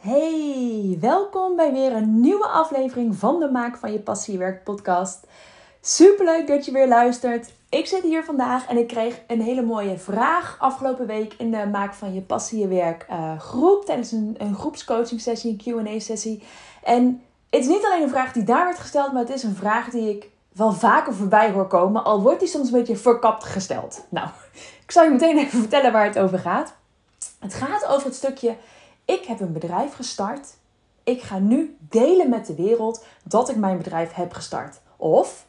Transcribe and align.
Hey, 0.00 0.98
welkom 1.00 1.56
bij 1.56 1.72
weer 1.72 1.92
een 1.92 2.20
nieuwe 2.20 2.46
aflevering 2.46 3.16
van 3.16 3.40
de 3.40 3.50
Maak 3.50 3.76
van 3.76 3.92
je 3.92 3.98
Passiewerk 3.98 4.64
podcast. 4.64 5.26
Superleuk 5.80 6.46
dat 6.46 6.64
je 6.64 6.72
weer 6.72 6.88
luistert. 6.88 7.52
Ik 7.68 7.86
zit 7.86 8.02
hier 8.02 8.24
vandaag 8.24 8.68
en 8.68 8.78
ik 8.78 8.86
kreeg 8.86 9.20
een 9.26 9.40
hele 9.40 9.62
mooie 9.62 9.98
vraag 9.98 10.56
afgelopen 10.58 11.06
week 11.06 11.34
in 11.38 11.50
de 11.50 11.66
Maak 11.72 11.94
van 11.94 12.14
je 12.14 12.20
Passiewerk 12.20 13.06
uh, 13.10 13.38
groep 13.38 13.84
tijdens 13.84 14.12
een, 14.12 14.34
een 14.38 14.54
groepscoaching 14.54 15.20
sessie, 15.20 15.56
een 15.64 15.84
Q&A 15.84 15.98
sessie. 15.98 16.42
En 16.82 17.22
het 17.50 17.60
is 17.60 17.68
niet 17.68 17.84
alleen 17.84 18.02
een 18.02 18.08
vraag 18.08 18.32
die 18.32 18.44
daar 18.44 18.64
werd 18.64 18.78
gesteld, 18.78 19.12
maar 19.12 19.22
het 19.22 19.34
is 19.34 19.42
een 19.42 19.56
vraag 19.56 19.88
die 19.88 20.10
ik 20.10 20.28
wel 20.52 20.72
vaker 20.72 21.14
voorbij 21.14 21.50
hoor 21.50 21.66
komen, 21.66 22.04
al 22.04 22.22
wordt 22.22 22.40
die 22.40 22.48
soms 22.48 22.66
een 22.66 22.78
beetje 22.78 22.96
verkapt 22.96 23.44
gesteld. 23.44 24.06
Nou, 24.08 24.28
ik 24.84 24.90
zal 24.90 25.04
je 25.04 25.10
meteen 25.10 25.38
even 25.38 25.58
vertellen 25.58 25.92
waar 25.92 26.04
het 26.04 26.18
over 26.18 26.38
gaat. 26.38 26.74
Het 27.38 27.54
gaat 27.54 27.86
over 27.86 28.06
het 28.06 28.16
stukje 28.16 28.56
ik 29.08 29.24
heb 29.24 29.40
een 29.40 29.52
bedrijf 29.52 29.94
gestart. 29.94 30.56
Ik 31.04 31.22
ga 31.22 31.38
nu 31.38 31.76
delen 31.80 32.28
met 32.28 32.46
de 32.46 32.54
wereld 32.54 33.04
dat 33.24 33.48
ik 33.48 33.56
mijn 33.56 33.76
bedrijf 33.76 34.12
heb 34.12 34.32
gestart. 34.32 34.80
Of 34.96 35.46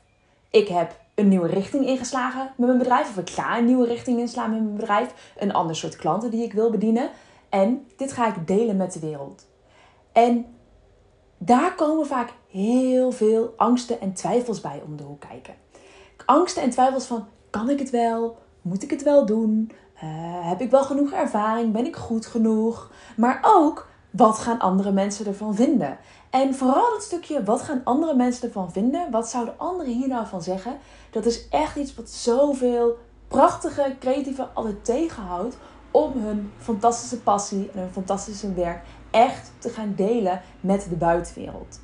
ik 0.50 0.68
heb 0.68 1.00
een 1.16 1.28
nieuwe 1.28 1.48
richting 1.48 1.86
ingeslagen 1.86 2.54
met 2.58 2.68
mijn 2.68 2.78
bedrijf. 2.78 3.10
Of 3.10 3.18
ik 3.18 3.30
ga 3.30 3.58
een 3.58 3.66
nieuwe 3.66 3.88
richting 3.88 4.20
inslaan 4.20 4.50
met 4.50 4.60
mijn 4.64 4.76
bedrijf. 4.76 5.34
Een 5.38 5.54
ander 5.54 5.76
soort 5.76 5.96
klanten 5.96 6.32
die 6.32 6.44
ik 6.44 6.54
wil 6.54 6.70
bedienen. 6.70 7.10
En 7.50 7.88
dit 7.98 8.12
ga 8.12 8.28
ik 8.28 8.48
delen 8.48 8.78
met 8.78 8.94
de 8.94 9.00
wereld. 9.00 9.48
En 10.12 10.46
daar 11.38 11.76
komen 11.76 12.06
vaak 12.08 12.34
heel 12.50 13.12
veel 13.12 13.54
angsten 13.58 14.02
en 14.02 14.14
twijfels 14.14 14.62
bij 14.62 14.82
om 14.86 14.98
de 14.98 15.04
hoek 15.04 15.20
kijken. 15.20 15.56
Angsten 16.26 16.64
en 16.64 16.70
twijfels 16.70 17.06
van: 17.06 17.28
kan 17.50 17.70
ik 17.70 17.80
het 17.80 17.90
wel? 17.90 18.38
Moet 18.62 18.84
ik 18.84 18.90
het 18.90 19.04
wel 19.04 19.26
doen? 19.26 19.72
Uh, 20.04 20.48
heb 20.48 20.62
ik 20.62 20.72
wel 20.72 20.84
genoeg 20.84 21.12
ervaring? 21.12 21.74
Ben 21.74 21.86
ik 21.86 21.96
goed 21.96 22.26
genoeg? 22.26 22.92
Maar 23.16 23.40
ook, 23.42 23.88
wat 24.10 24.40
gaan 24.40 24.60
andere 24.60 24.92
mensen 24.92 25.26
ervan 25.26 25.56
vinden? 25.56 25.98
En 26.30 26.56
vooral 26.56 26.90
dat 26.92 27.04
stukje, 27.04 27.44
wat 27.44 27.62
gaan 27.62 27.82
andere 27.84 28.16
mensen 28.16 28.48
ervan 28.48 28.72
vinden? 28.72 29.12
Wat 29.12 29.30
zouden 29.30 29.54
anderen 29.58 29.94
hier 29.94 30.08
nou 30.08 30.28
van 30.28 30.42
zeggen? 30.42 30.78
Dat 31.10 31.26
is 31.26 31.50
echt 31.50 31.76
iets 31.76 31.96
wat 31.96 32.10
zoveel 32.10 32.98
prachtige, 33.28 33.96
creatieve 34.00 34.48
altijd 34.54 34.86
tegenhoudt 34.86 35.58
om 35.92 36.12
hun 36.16 36.52
fantastische 36.58 37.20
passie 37.20 37.70
en 37.74 37.80
hun 37.80 37.92
fantastische 37.92 38.54
werk 38.54 38.84
echt 39.12 39.52
te 39.58 39.70
gaan 39.70 39.94
delen 39.96 40.42
met 40.60 40.88
de 40.90 40.96
buitenwereld. 40.96 41.80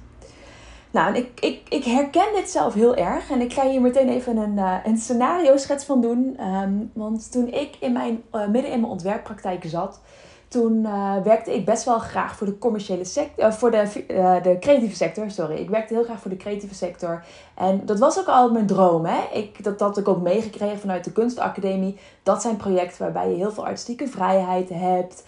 Nou, 0.95 1.15
ik, 1.15 1.39
ik, 1.39 1.61
ik 1.69 1.83
herken 1.83 2.33
dit 2.33 2.49
zelf 2.49 2.73
heel 2.73 2.95
erg. 2.95 3.31
En 3.31 3.41
ik 3.41 3.53
ga 3.53 3.67
hier 3.67 3.81
meteen 3.81 4.09
even 4.09 4.38
een, 4.38 4.53
uh, 4.53 4.75
een 4.83 4.97
scenario 4.97 5.57
schets 5.57 5.85
van 5.85 6.01
doen. 6.01 6.38
Um, 6.39 6.91
want 6.93 7.31
toen 7.31 7.47
ik 7.47 7.75
in 7.79 7.93
mijn, 7.93 8.23
uh, 8.33 8.47
midden 8.47 8.71
in 8.71 8.79
mijn 8.79 8.91
ontwerppraktijk 8.91 9.63
zat, 9.66 10.01
toen 10.47 10.73
uh, 10.73 11.16
werkte 11.23 11.55
ik 11.55 11.66
best 11.66 11.83
wel 11.83 11.99
graag 11.99 12.35
voor 12.35 12.47
de 12.47 12.57
commerciële 12.57 13.05
sector, 13.05 13.53
voor 13.53 13.71
de, 13.71 14.03
de 14.43 14.57
creatieve 14.59 14.95
sector, 14.95 15.31
sorry. 15.31 15.55
Ik 15.55 15.69
werkte 15.69 15.93
heel 15.93 16.03
graag 16.03 16.19
voor 16.19 16.31
de 16.31 16.38
creatieve 16.38 16.75
sector. 16.75 17.23
En 17.55 17.85
dat 17.85 17.99
was 17.99 18.19
ook 18.19 18.27
al 18.27 18.51
mijn 18.51 18.67
droom, 18.67 19.05
hè. 19.05 19.23
Ik, 19.33 19.63
dat 19.63 19.79
had 19.79 19.97
ik 19.97 20.07
ook 20.07 20.21
meegekregen 20.21 20.79
vanuit 20.79 21.03
de 21.03 21.11
kunstacademie. 21.11 21.99
Dat 22.23 22.41
zijn 22.41 22.57
projecten 22.57 23.01
waarbij 23.01 23.29
je 23.29 23.35
heel 23.35 23.51
veel 23.51 23.66
artistieke 23.66 24.07
vrijheid 24.07 24.69
hebt. 24.69 25.23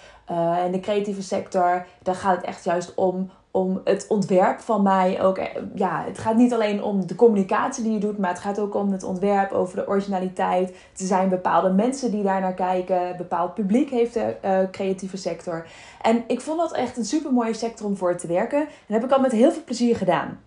en 0.66 0.72
de 0.72 0.80
creatieve 0.80 1.22
sector, 1.22 1.86
daar 2.04 2.16
gaat 2.16 2.36
het 2.36 2.46
echt 2.46 2.64
juist 2.64 2.96
om 2.96 3.30
om 3.52 3.82
het 3.84 4.06
ontwerp 4.08 4.60
van 4.60 4.82
mij 4.82 5.22
ook. 5.22 5.38
Eh, 5.38 5.62
ja, 5.76 6.04
het 6.06 6.18
gaat 6.18 6.36
niet 6.36 6.54
alleen 6.54 6.84
om 6.84 7.08
de 7.08 7.16
communicatie 7.16 7.84
die 7.84 7.94
je 7.94 8.00
doet, 8.00 8.18
maar 8.18 8.30
het 8.30 8.40
gaat 8.40 8.60
ook 8.60 8.76
om 8.76 8.92
het 8.92 9.04
ontwerp, 9.04 9.52
over 9.52 9.76
de 9.76 9.88
originaliteit. 9.88 10.70
Er 10.70 11.06
zijn 11.06 11.30
bepaalde 11.30 11.70
mensen 11.70 12.12
die 12.12 12.24
daar 12.24 12.42
naar 12.42 12.54
kijken. 12.54 13.18
Bepaald 13.18 13.54
publiek 13.54 13.90
heeft 13.90 14.14
de 14.14 14.36
uh, 14.46 14.60
creatieve 14.72 15.18
sector. 15.18 15.68
En 16.02 16.24
ik 16.28 16.42
vond 16.42 16.60
dat 16.60 16.74
echt 16.74 16.98
een 16.98 17.06
super 17.06 17.34
mooie 17.34 17.54
sector 17.54 17.86
om 17.86 17.98
voor 17.98 18.16
te 18.16 18.28
werken. 18.28 18.60
En 18.60 18.68
dat 18.88 19.02
heb 19.02 19.04
ik 19.04 19.12
al 19.12 19.22
met 19.22 19.32
heel 19.32 19.52
veel 19.52 19.64
plezier 19.64 19.96
gedaan. 19.96 20.40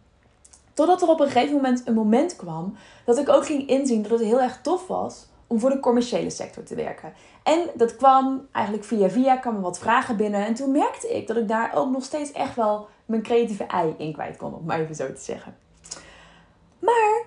Totdat 0.75 1.03
er 1.03 1.09
op 1.09 1.21
een 1.21 1.31
gegeven 1.31 1.55
moment 1.55 1.83
een 1.84 1.95
moment 1.95 2.37
kwam 2.37 2.75
dat 3.05 3.19
ik 3.19 3.28
ook 3.28 3.47
ging 3.47 3.69
inzien 3.69 4.03
dat 4.03 4.10
het 4.10 4.21
heel 4.21 4.41
erg 4.41 4.60
tof 4.62 4.87
was 4.87 5.28
om 5.50 5.61
voor 5.61 5.71
de 5.71 5.81
commerciële 5.81 6.31
sector 6.31 6.62
te 6.62 6.75
werken. 6.75 7.12
En 7.43 7.71
dat 7.75 7.97
kwam 7.97 8.47
eigenlijk 8.53 8.87
via 8.87 9.11
via, 9.11 9.37
kwamen 9.37 9.61
wat 9.61 9.78
vragen 9.78 10.16
binnen. 10.16 10.47
En 10.47 10.55
toen 10.55 10.71
merkte 10.71 11.16
ik 11.16 11.27
dat 11.27 11.37
ik 11.37 11.49
daar 11.49 11.75
ook 11.75 11.91
nog 11.91 12.05
steeds 12.05 12.33
echt 12.33 12.56
wel 12.56 12.88
mijn 13.05 13.22
creatieve 13.22 13.65
ei 13.65 13.94
in 13.99 14.12
kwijt 14.12 14.37
kon, 14.37 14.55
om 14.55 14.65
maar 14.65 14.81
even 14.81 14.94
zo 14.94 15.12
te 15.12 15.21
zeggen. 15.21 15.56
Maar 16.78 17.22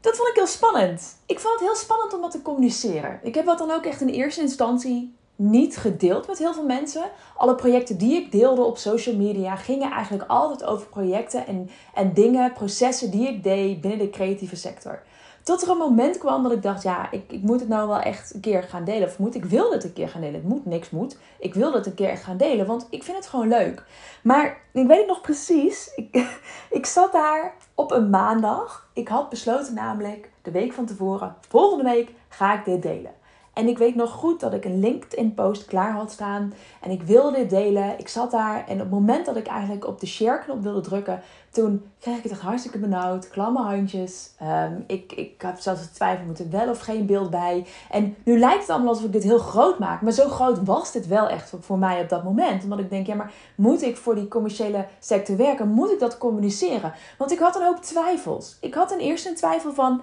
dat 0.00 0.16
vond 0.16 0.28
ik 0.28 0.34
heel 0.34 0.46
spannend. 0.46 1.16
Ik 1.26 1.40
vond 1.40 1.54
het 1.54 1.62
heel 1.62 1.76
spannend 1.76 2.14
om 2.14 2.20
dat 2.20 2.30
te 2.30 2.42
communiceren. 2.42 3.20
Ik 3.22 3.34
heb 3.34 3.46
dat 3.46 3.58
dan 3.58 3.70
ook 3.70 3.84
echt 3.84 4.00
in 4.00 4.08
eerste 4.08 4.40
instantie 4.40 5.16
niet 5.36 5.76
gedeeld 5.76 6.26
met 6.26 6.38
heel 6.38 6.54
veel 6.54 6.66
mensen. 6.66 7.10
Alle 7.36 7.54
projecten 7.54 7.98
die 7.98 8.14
ik 8.14 8.32
deelde 8.32 8.62
op 8.62 8.78
social 8.78 9.16
media 9.16 9.56
gingen 9.56 9.90
eigenlijk 9.90 10.24
altijd 10.30 10.64
over 10.64 10.86
projecten 10.86 11.46
en, 11.46 11.70
en 11.94 12.12
dingen, 12.12 12.52
processen 12.52 13.10
die 13.10 13.28
ik 13.28 13.42
deed 13.42 13.80
binnen 13.80 13.98
de 13.98 14.10
creatieve 14.10 14.56
sector. 14.56 15.02
Tot 15.44 15.62
er 15.62 15.70
een 15.70 15.76
moment 15.76 16.18
kwam 16.18 16.42
dat 16.42 16.52
ik 16.52 16.62
dacht, 16.62 16.82
ja, 16.82 17.10
ik, 17.10 17.32
ik 17.32 17.42
moet 17.42 17.60
het 17.60 17.68
nou 17.68 17.88
wel 17.88 18.00
echt 18.00 18.34
een 18.34 18.40
keer 18.40 18.62
gaan 18.62 18.84
delen. 18.84 19.08
Of 19.08 19.18
moet, 19.18 19.34
ik 19.34 19.44
wil 19.44 19.72
het 19.72 19.84
een 19.84 19.92
keer 19.92 20.08
gaan 20.08 20.20
delen. 20.20 20.34
Het 20.34 20.48
moet, 20.48 20.66
niks 20.66 20.90
moet. 20.90 21.18
Ik 21.38 21.54
wil 21.54 21.72
het 21.72 21.86
een 21.86 21.94
keer 21.94 22.16
gaan 22.16 22.36
delen, 22.36 22.66
want 22.66 22.86
ik 22.90 23.02
vind 23.02 23.16
het 23.16 23.26
gewoon 23.26 23.48
leuk. 23.48 23.84
Maar 24.22 24.60
ik 24.72 24.86
weet 24.86 24.98
het 24.98 25.06
nog 25.06 25.20
precies. 25.20 25.92
Ik, 25.94 26.26
ik 26.78 26.86
zat 26.86 27.12
daar 27.12 27.54
op 27.74 27.90
een 27.90 28.10
maandag. 28.10 28.88
Ik 28.92 29.08
had 29.08 29.28
besloten 29.28 29.74
namelijk 29.74 30.30
de 30.42 30.50
week 30.50 30.72
van 30.72 30.86
tevoren, 30.86 31.36
volgende 31.48 31.84
week 31.84 32.10
ga 32.28 32.58
ik 32.58 32.64
dit 32.64 32.82
delen. 32.82 33.12
En 33.54 33.68
ik 33.68 33.78
weet 33.78 33.94
nog 33.94 34.10
goed 34.10 34.40
dat 34.40 34.52
ik 34.52 34.64
een 34.64 34.80
LinkedIn-post 34.80 35.64
klaar 35.64 35.92
had 35.92 36.12
staan. 36.12 36.52
En 36.80 36.90
ik 36.90 37.02
wilde 37.02 37.36
dit 37.36 37.50
delen. 37.50 37.98
Ik 37.98 38.08
zat 38.08 38.30
daar. 38.30 38.64
En 38.66 38.74
op 38.74 38.80
het 38.80 38.90
moment 38.90 39.26
dat 39.26 39.36
ik 39.36 39.46
eigenlijk 39.46 39.86
op 39.86 40.00
de 40.00 40.06
share-knop 40.06 40.62
wilde 40.62 40.80
drukken, 40.80 41.20
toen 41.50 41.84
kreeg 42.00 42.16
ik 42.16 42.22
het 42.22 42.32
echt 42.32 42.40
hartstikke 42.40 42.78
benauwd. 42.78 43.28
Klamme 43.28 43.62
handjes. 43.62 44.30
Um, 44.42 44.84
ik, 44.86 45.12
ik 45.12 45.42
heb 45.42 45.58
zelfs 45.58 45.80
het 45.80 45.94
twijfel, 45.94 46.26
moet 46.26 46.38
er 46.38 46.50
wel 46.50 46.68
of 46.68 46.80
geen 46.80 47.06
beeld 47.06 47.30
bij. 47.30 47.66
En 47.90 48.16
nu 48.24 48.38
lijkt 48.38 48.60
het 48.60 48.70
allemaal 48.70 48.88
alsof 48.88 49.04
ik 49.04 49.12
dit 49.12 49.22
heel 49.22 49.38
groot 49.38 49.78
maak. 49.78 50.00
Maar 50.00 50.12
zo 50.12 50.28
groot 50.28 50.64
was 50.64 50.92
dit 50.92 51.06
wel 51.06 51.28
echt 51.28 51.52
voor 51.60 51.78
mij 51.78 52.00
op 52.00 52.08
dat 52.08 52.24
moment. 52.24 52.62
Omdat 52.62 52.78
ik 52.78 52.90
denk, 52.90 53.06
ja, 53.06 53.14
maar 53.14 53.32
moet 53.54 53.82
ik 53.82 53.96
voor 53.96 54.14
die 54.14 54.28
commerciële 54.28 54.86
sector 54.98 55.36
werken? 55.36 55.68
Moet 55.68 55.90
ik 55.90 55.98
dat 55.98 56.18
communiceren? 56.18 56.92
Want 57.18 57.32
ik 57.32 57.38
had 57.38 57.56
een 57.56 57.62
hoop 57.62 57.82
twijfels. 57.82 58.56
Ik 58.60 58.74
had 58.74 58.92
een 58.92 58.98
eerste 58.98 59.28
een 59.28 59.34
twijfel 59.34 59.72
van 59.72 60.02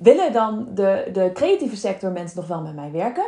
willen 0.00 0.32
dan 0.32 0.68
de, 0.74 1.08
de 1.12 1.30
creatieve 1.34 1.76
sector 1.76 2.10
mensen 2.10 2.36
nog 2.36 2.46
wel 2.46 2.60
met 2.60 2.74
mij 2.74 2.90
werken? 2.90 3.26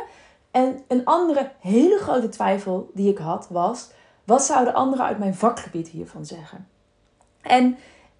En 0.51 0.79
een 0.87 1.05
andere 1.05 1.51
hele 1.59 1.97
grote 1.97 2.29
twijfel 2.29 2.89
die 2.93 3.09
ik 3.11 3.17
had 3.17 3.47
was: 3.49 3.89
wat 4.23 4.43
zouden 4.43 4.73
anderen 4.73 5.05
uit 5.05 5.19
mijn 5.19 5.35
vakgebied 5.35 5.87
hiervan 5.87 6.25
zeggen? 6.25 6.67
En 7.41 7.77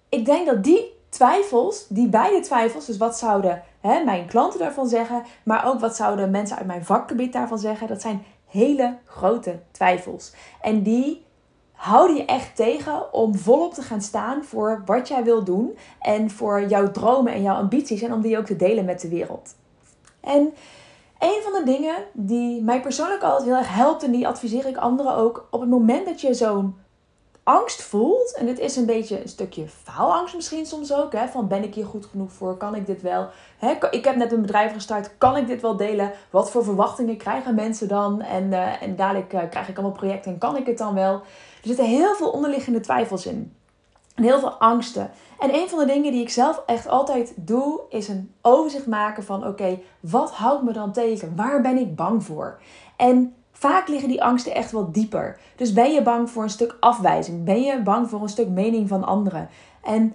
ik 0.08 0.24
denk 0.24 0.46
dat 0.46 0.64
die 0.64 0.98
twijfels, 1.08 1.86
die 1.88 2.08
beide 2.08 2.40
twijfels, 2.40 2.86
dus 2.86 2.96
wat 2.96 3.18
zouden 3.18 3.62
hè, 3.80 4.04
mijn 4.04 4.26
klanten 4.26 4.58
daarvan 4.58 4.88
zeggen, 4.88 5.22
maar 5.42 5.66
ook 5.66 5.80
wat 5.80 5.96
zouden 5.96 6.30
mensen 6.30 6.56
uit 6.56 6.66
mijn 6.66 6.84
vakgebied 6.84 7.32
daarvan 7.32 7.58
zeggen, 7.58 7.88
dat 7.88 8.00
zijn 8.00 8.24
hele 8.46 8.96
grote 9.04 9.58
twijfels. 9.70 10.32
En 10.60 10.82
die 10.82 11.24
houden 11.80 12.16
je 12.16 12.24
echt 12.24 12.56
tegen 12.56 13.12
om 13.12 13.36
volop 13.36 13.74
te 13.74 13.82
gaan 13.82 14.00
staan 14.00 14.44
voor 14.44 14.82
wat 14.86 15.08
jij 15.08 15.24
wil 15.24 15.44
doen 15.44 15.76
en 16.00 16.30
voor 16.30 16.66
jouw 16.66 16.90
dromen 16.90 17.32
en 17.32 17.42
jouw 17.42 17.56
ambities 17.56 18.02
en 18.02 18.12
om 18.12 18.20
die 18.20 18.38
ook 18.38 18.46
te 18.46 18.56
delen 18.56 18.84
met 18.84 19.00
de 19.00 19.08
wereld. 19.08 19.54
En 20.20 20.54
een 21.18 21.40
van 21.42 21.52
de 21.52 21.62
dingen 21.64 21.94
die 22.12 22.62
mij 22.62 22.80
persoonlijk 22.80 23.22
altijd 23.22 23.44
heel 23.44 23.58
erg 23.58 23.74
helpt 23.74 24.02
en 24.02 24.10
die 24.10 24.28
adviseer 24.28 24.66
ik 24.66 24.76
anderen 24.76 25.14
ook, 25.14 25.46
op 25.50 25.60
het 25.60 25.70
moment 25.70 26.06
dat 26.06 26.20
je 26.20 26.34
zo'n 26.34 26.76
angst 27.42 27.82
voelt, 27.82 28.34
en 28.38 28.46
dit 28.46 28.58
is 28.58 28.76
een 28.76 28.86
beetje 28.86 29.22
een 29.22 29.28
stukje 29.28 29.68
faalangst 29.68 30.34
misschien 30.34 30.66
soms 30.66 30.92
ook, 30.92 31.12
hè, 31.12 31.28
van 31.28 31.48
ben 31.48 31.62
ik 31.64 31.74
hier 31.74 31.86
goed 31.86 32.06
genoeg 32.06 32.32
voor, 32.32 32.56
kan 32.56 32.74
ik 32.74 32.86
dit 32.86 33.02
wel, 33.02 33.28
hè, 33.58 33.74
ik 33.90 34.04
heb 34.04 34.16
net 34.16 34.32
een 34.32 34.40
bedrijf 34.40 34.72
gestart, 34.72 35.18
kan 35.18 35.36
ik 35.36 35.46
dit 35.46 35.62
wel 35.62 35.76
delen, 35.76 36.12
wat 36.30 36.50
voor 36.50 36.64
verwachtingen 36.64 37.16
krijgen 37.16 37.54
mensen 37.54 37.88
dan, 37.88 38.22
en, 38.22 38.44
uh, 38.44 38.82
en 38.82 38.96
dadelijk 38.96 39.32
uh, 39.32 39.40
krijg 39.50 39.68
ik 39.68 39.78
allemaal 39.78 39.96
projecten 39.96 40.32
en 40.32 40.38
kan 40.38 40.56
ik 40.56 40.66
het 40.66 40.78
dan 40.78 40.94
wel. 40.94 41.22
Er 41.62 41.68
zitten 41.68 41.84
heel 41.84 42.14
veel 42.14 42.30
onderliggende 42.30 42.80
twijfels 42.80 43.26
in. 43.26 43.52
En 44.14 44.22
heel 44.22 44.38
veel 44.38 44.52
angsten. 44.52 45.10
En 45.38 45.54
een 45.54 45.68
van 45.68 45.78
de 45.78 45.86
dingen 45.86 46.12
die 46.12 46.22
ik 46.22 46.30
zelf 46.30 46.62
echt 46.66 46.88
altijd 46.88 47.32
doe, 47.36 47.80
is 47.88 48.08
een 48.08 48.32
overzicht 48.42 48.86
maken 48.86 49.24
van: 49.24 49.46
oké, 49.46 49.78
wat 50.00 50.32
houdt 50.32 50.62
me 50.62 50.72
dan 50.72 50.92
tegen? 50.92 51.36
Waar 51.36 51.60
ben 51.60 51.78
ik 51.78 51.96
bang 51.96 52.24
voor? 52.24 52.60
En 52.96 53.34
Vaak 53.60 53.88
liggen 53.88 54.08
die 54.08 54.22
angsten 54.22 54.54
echt 54.54 54.72
wel 54.72 54.92
dieper. 54.92 55.38
Dus 55.56 55.72
ben 55.72 55.92
je 55.92 56.02
bang 56.02 56.30
voor 56.30 56.42
een 56.42 56.50
stuk 56.50 56.76
afwijzing? 56.80 57.44
Ben 57.44 57.62
je 57.62 57.82
bang 57.82 58.08
voor 58.08 58.22
een 58.22 58.28
stuk 58.28 58.48
mening 58.48 58.88
van 58.88 59.04
anderen? 59.04 59.48
En 59.82 60.14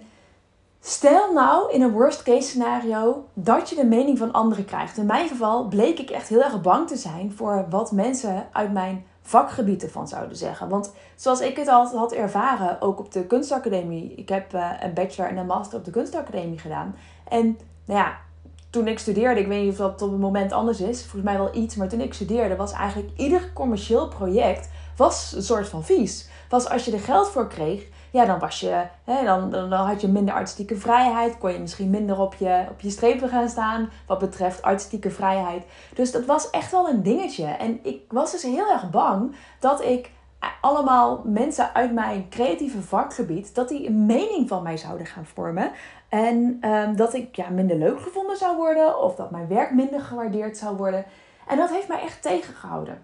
stel 0.80 1.32
nou 1.32 1.72
in 1.72 1.82
een 1.82 1.90
worst 1.90 2.22
case 2.22 2.48
scenario 2.48 3.24
dat 3.34 3.70
je 3.70 3.76
de 3.76 3.84
mening 3.84 4.18
van 4.18 4.32
anderen 4.32 4.64
krijgt. 4.64 4.96
In 4.96 5.06
mijn 5.06 5.28
geval 5.28 5.68
bleek 5.68 5.98
ik 5.98 6.10
echt 6.10 6.28
heel 6.28 6.42
erg 6.42 6.60
bang 6.60 6.88
te 6.88 6.96
zijn 6.96 7.32
voor 7.32 7.66
wat 7.70 7.92
mensen 7.92 8.48
uit 8.52 8.72
mijn 8.72 9.04
vakgebied 9.26 9.82
ervan 9.82 10.08
zouden 10.08 10.36
zeggen. 10.36 10.68
Want 10.68 10.92
zoals 11.16 11.40
ik 11.40 11.56
het 11.56 11.68
altijd 11.68 11.98
had 11.98 12.12
ervaren, 12.12 12.80
ook 12.80 12.98
op 12.98 13.12
de 13.12 13.26
kunstacademie. 13.26 14.14
Ik 14.14 14.28
heb 14.28 14.54
uh, 14.54 14.70
een 14.80 14.94
bachelor 14.94 15.30
en 15.30 15.36
een 15.36 15.46
master 15.46 15.78
op 15.78 15.84
de 15.84 15.90
kunstacademie 15.90 16.58
gedaan. 16.58 16.96
En 17.28 17.58
nou 17.84 18.00
ja, 18.00 18.16
toen 18.70 18.88
ik 18.88 18.98
studeerde, 18.98 19.40
ik 19.40 19.46
weet 19.46 19.62
niet 19.62 19.70
of 19.70 19.76
dat 19.76 20.02
op 20.02 20.10
het 20.10 20.20
moment 20.20 20.52
anders 20.52 20.80
is, 20.80 21.00
volgens 21.00 21.22
mij 21.22 21.38
wel 21.38 21.54
iets, 21.54 21.76
maar 21.76 21.88
toen 21.88 22.00
ik 22.00 22.14
studeerde 22.14 22.56
was 22.56 22.72
eigenlijk 22.72 23.10
ieder 23.16 23.52
commercieel 23.52 24.08
project 24.08 24.68
was 24.96 25.32
een 25.32 25.42
soort 25.42 25.68
van 25.68 25.84
vies. 25.84 26.28
Was 26.48 26.68
als 26.68 26.84
je 26.84 26.92
er 26.92 27.00
geld 27.00 27.28
voor 27.28 27.48
kreeg, 27.48 27.86
ja, 28.10 28.24
dan, 28.24 28.38
was 28.38 28.60
je, 28.60 28.82
hè, 29.04 29.24
dan, 29.24 29.50
dan, 29.50 29.72
had 29.72 30.00
je 30.00 30.08
minder 30.08 30.34
artistieke 30.34 30.76
vrijheid. 30.76 31.38
Kon 31.38 31.52
je 31.52 31.58
misschien 31.58 31.90
minder 31.90 32.20
op 32.20 32.34
je, 32.34 32.64
op 32.70 32.80
je 32.80 32.90
strepen 32.90 33.28
gaan 33.28 33.48
staan 33.48 33.90
wat 34.06 34.18
betreft 34.18 34.62
artistieke 34.62 35.10
vrijheid. 35.10 35.64
Dus 35.94 36.12
dat 36.12 36.24
was 36.24 36.50
echt 36.50 36.70
wel 36.70 36.88
een 36.88 37.02
dingetje. 37.02 37.46
En 37.46 37.78
ik 37.82 38.02
was 38.08 38.32
dus 38.32 38.42
heel 38.42 38.70
erg 38.70 38.90
bang 38.90 39.34
dat 39.60 39.82
ik 39.82 40.10
allemaal 40.60 41.22
mensen 41.24 41.74
uit 41.74 41.92
mijn 41.92 42.28
creatieve 42.28 42.82
vakgebied, 42.82 43.54
dat 43.54 43.68
die 43.68 43.86
een 43.86 44.06
mening 44.06 44.48
van 44.48 44.62
mij 44.62 44.76
zouden 44.76 45.06
gaan 45.06 45.26
vormen. 45.26 45.72
En 46.08 46.58
um, 46.70 46.96
dat 46.96 47.14
ik 47.14 47.36
ja, 47.36 47.48
minder 47.48 47.76
leuk 47.76 48.00
gevonden 48.00 48.36
zou 48.36 48.56
worden 48.56 49.00
of 49.00 49.14
dat 49.14 49.30
mijn 49.30 49.48
werk 49.48 49.70
minder 49.70 50.00
gewaardeerd 50.00 50.56
zou 50.56 50.76
worden. 50.76 51.04
En 51.46 51.56
dat 51.56 51.70
heeft 51.70 51.88
mij 51.88 52.00
echt 52.00 52.22
tegengehouden. 52.22 53.02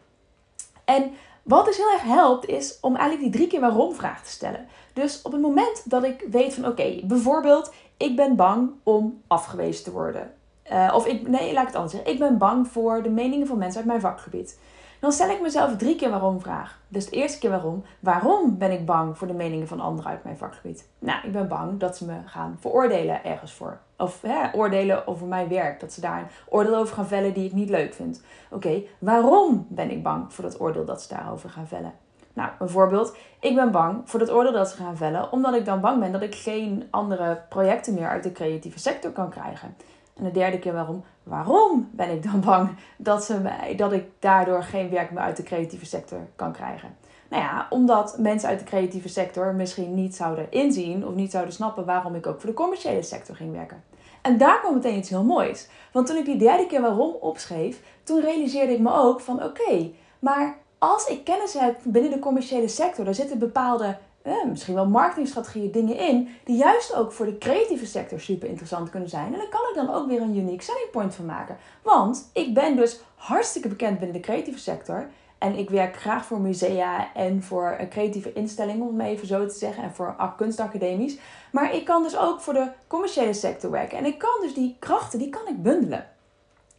En 0.85 1.13
wat 1.43 1.65
dus 1.65 1.77
heel 1.77 1.93
erg 1.93 2.03
helpt, 2.03 2.47
is 2.47 2.79
om 2.81 2.97
eigenlijk 2.97 3.23
die 3.25 3.41
drie 3.41 3.51
keer 3.51 3.61
waarom 3.61 3.95
vraag 3.95 4.23
te 4.23 4.31
stellen. 4.31 4.67
Dus 4.93 5.23
op 5.23 5.33
het 5.33 5.41
moment 5.41 5.91
dat 5.91 6.05
ik 6.05 6.27
weet 6.31 6.55
van 6.55 6.67
oké, 6.67 7.01
bijvoorbeeld, 7.05 7.73
ik 7.97 8.17
ben 8.17 8.37
bang 8.37 8.71
om 8.83 9.23
afgewezen 9.27 9.85
te 9.85 9.91
worden. 9.91 10.33
Uh, 10.73 10.93
of 10.95 11.07
ik, 11.07 11.29
nee, 11.29 11.53
laat 11.53 11.63
ik 11.63 11.69
het 11.69 11.77
anders 11.77 11.93
zeggen. 11.93 12.13
Ik 12.13 12.19
ben 12.19 12.39
bang 12.39 12.69
voor 12.69 13.03
de 13.03 13.11
meningen 13.11 13.47
van 13.47 13.59
mensen 13.59 13.79
uit 13.79 13.89
mijn 13.89 14.01
vakgebied. 14.01 14.59
Dan 15.03 15.13
stel 15.13 15.31
ik 15.31 15.41
mezelf 15.41 15.77
drie 15.77 15.97
keer 15.97 16.11
waarom 16.11 16.41
vraag. 16.41 16.79
Dus 16.89 17.07
de 17.07 17.17
eerste 17.17 17.39
keer 17.39 17.51
waarom. 17.51 17.85
Waarom 18.01 18.59
ben 18.59 18.71
ik 18.71 18.87
bang 18.87 19.19
voor 19.19 19.27
de 19.27 19.33
meningen 19.33 19.69
van 19.69 19.81
anderen 19.81 20.11
uit 20.11 20.25
mijn 20.25 20.37
vakgebied? 20.37 20.89
Nou, 20.99 21.27
ik 21.27 21.33
ben 21.33 21.49
bang 21.49 21.79
dat 21.79 21.97
ze 21.97 22.05
me 22.05 22.17
gaan 22.27 22.57
veroordelen 22.61 23.25
ergens 23.25 23.53
voor. 23.53 23.79
Of 23.97 24.21
hè, 24.21 24.55
oordelen 24.55 25.07
over 25.07 25.27
mijn 25.27 25.49
werk. 25.49 25.81
Dat 25.81 25.93
ze 25.93 26.01
daar 26.01 26.19
een 26.19 26.29
oordeel 26.49 26.77
over 26.77 26.95
gaan 26.95 27.07
vellen 27.07 27.33
die 27.33 27.45
ik 27.45 27.53
niet 27.53 27.71
leuk 27.71 27.95
vind. 27.95 28.23
Oké, 28.51 28.83
waarom 28.99 29.67
ben 29.69 29.91
ik 29.91 30.03
bang 30.03 30.33
voor 30.33 30.45
dat 30.45 30.61
oordeel 30.61 30.85
dat 30.85 31.03
ze 31.03 31.15
daarover 31.15 31.51
gaan 31.51 31.67
vellen? 31.67 31.93
Nou, 32.33 32.51
bijvoorbeeld, 32.59 33.17
ik 33.41 33.55
ben 33.55 33.71
bang 33.71 34.03
voor 34.05 34.19
dat 34.19 34.31
oordeel 34.31 34.53
dat 34.53 34.71
ze 34.71 34.77
gaan 34.77 34.97
vellen, 34.97 35.33
omdat 35.33 35.55
ik 35.55 35.65
dan 35.65 35.81
bang 35.81 36.01
ben 36.01 36.13
dat 36.13 36.23
ik 36.23 36.35
geen 36.35 36.89
andere 36.91 37.43
projecten 37.49 37.95
meer 37.95 38.09
uit 38.09 38.23
de 38.23 38.33
creatieve 38.33 38.79
sector 38.79 39.11
kan 39.11 39.31
krijgen. 39.31 39.77
En 40.17 40.25
de 40.25 40.31
derde 40.31 40.59
keer 40.59 40.73
waarom? 40.73 41.05
Waarom 41.23 41.89
ben 41.93 42.11
ik 42.11 42.23
dan 42.23 42.41
bang 42.51 42.71
dat, 42.97 43.25
ze 43.25 43.41
mij, 43.41 43.75
dat 43.77 43.93
ik 43.93 44.05
daardoor 44.19 44.63
geen 44.63 44.91
werk 44.91 45.11
meer 45.11 45.23
uit 45.23 45.37
de 45.37 45.43
creatieve 45.43 45.87
sector 45.87 46.19
kan 46.37 46.53
krijgen? 46.53 46.97
Nou 47.29 47.43
ja, 47.43 47.67
omdat 47.71 48.19
mensen 48.19 48.49
uit 48.49 48.59
de 48.59 48.65
creatieve 48.65 49.09
sector 49.09 49.55
misschien 49.55 49.95
niet 49.95 50.15
zouden 50.15 50.51
inzien 50.51 51.07
of 51.07 51.15
niet 51.15 51.31
zouden 51.31 51.55
snappen 51.55 51.85
waarom 51.85 52.15
ik 52.15 52.27
ook 52.27 52.41
voor 52.41 52.51
de 52.51 52.57
commerciële 52.57 53.03
sector 53.03 53.37
ging 53.37 53.53
werken. 53.53 53.83
En 54.23 54.39
daar 54.39 54.61
kwam 54.61 54.75
meteen 54.75 54.97
iets 54.97 55.09
heel 55.09 55.25
moois. 55.25 55.69
Want 55.93 56.07
toen 56.07 56.17
ik 56.17 56.25
die 56.25 56.37
derde 56.37 56.67
keer 56.67 56.81
waarom 56.81 57.15
opschreef, 57.21 57.83
toen 58.03 58.21
realiseerde 58.21 58.73
ik 58.73 58.81
me 58.81 58.93
ook 58.93 59.21
van 59.21 59.45
oké, 59.45 59.91
maar 60.19 60.59
als 60.79 61.07
ik 61.07 61.25
kennis 61.25 61.55
heb 61.55 61.77
binnen 61.83 62.11
de 62.11 62.19
commerciële 62.19 62.69
sector, 62.69 63.05
daar 63.05 63.15
zitten 63.15 63.39
bepaalde 63.39 63.97
eh, 64.23 64.45
misschien 64.45 64.75
wel 64.75 64.87
marketingstrategieën, 64.87 65.71
dingen 65.71 65.97
in, 65.97 66.29
die 66.45 66.57
juist 66.57 66.95
ook 66.95 67.13
voor 67.13 67.27
de 67.27 67.39
creatieve 67.39 67.87
sector 67.87 68.21
super 68.21 68.49
interessant 68.49 68.91
kunnen 68.91 69.09
zijn. 69.09 69.33
En 69.33 69.39
daar 69.39 69.49
kan 69.49 69.69
ik 69.71 69.75
dan 69.75 69.95
ook 69.95 70.09
weer 70.09 70.21
een 70.21 70.37
unique 70.37 70.63
selling 70.63 70.91
point 70.91 71.15
van 71.15 71.25
maken. 71.25 71.57
Want 71.83 72.31
ik 72.33 72.55
ben 72.55 72.77
dus 72.77 73.01
hartstikke 73.15 73.69
bekend 73.69 73.99
binnen 73.99 74.17
de 74.17 74.23
creatieve 74.23 74.59
sector. 74.59 75.09
En 75.39 75.59
ik 75.59 75.71
werk 75.71 75.97
graag 75.97 76.25
voor 76.25 76.41
musea 76.41 77.15
en 77.15 77.43
voor 77.43 77.77
creatieve 77.91 78.33
instellingen, 78.33 78.87
om 78.87 79.01
het 79.01 79.09
even 79.09 79.27
zo 79.27 79.47
te 79.47 79.55
zeggen, 79.55 79.83
en 79.83 79.95
voor 79.95 80.17
kunstacademies. 80.37 81.19
Maar 81.53 81.75
ik 81.75 81.85
kan 81.85 82.03
dus 82.03 82.17
ook 82.17 82.41
voor 82.41 82.55
de 82.55 82.69
commerciële 82.87 83.33
sector 83.33 83.71
werken. 83.71 83.99
En 83.99 84.05
ik 84.05 84.19
kan 84.19 84.39
dus 84.41 84.55
die 84.55 84.77
krachten, 84.79 85.19
die 85.19 85.29
kan 85.29 85.49
ik 85.49 85.63
bundelen. 85.63 86.07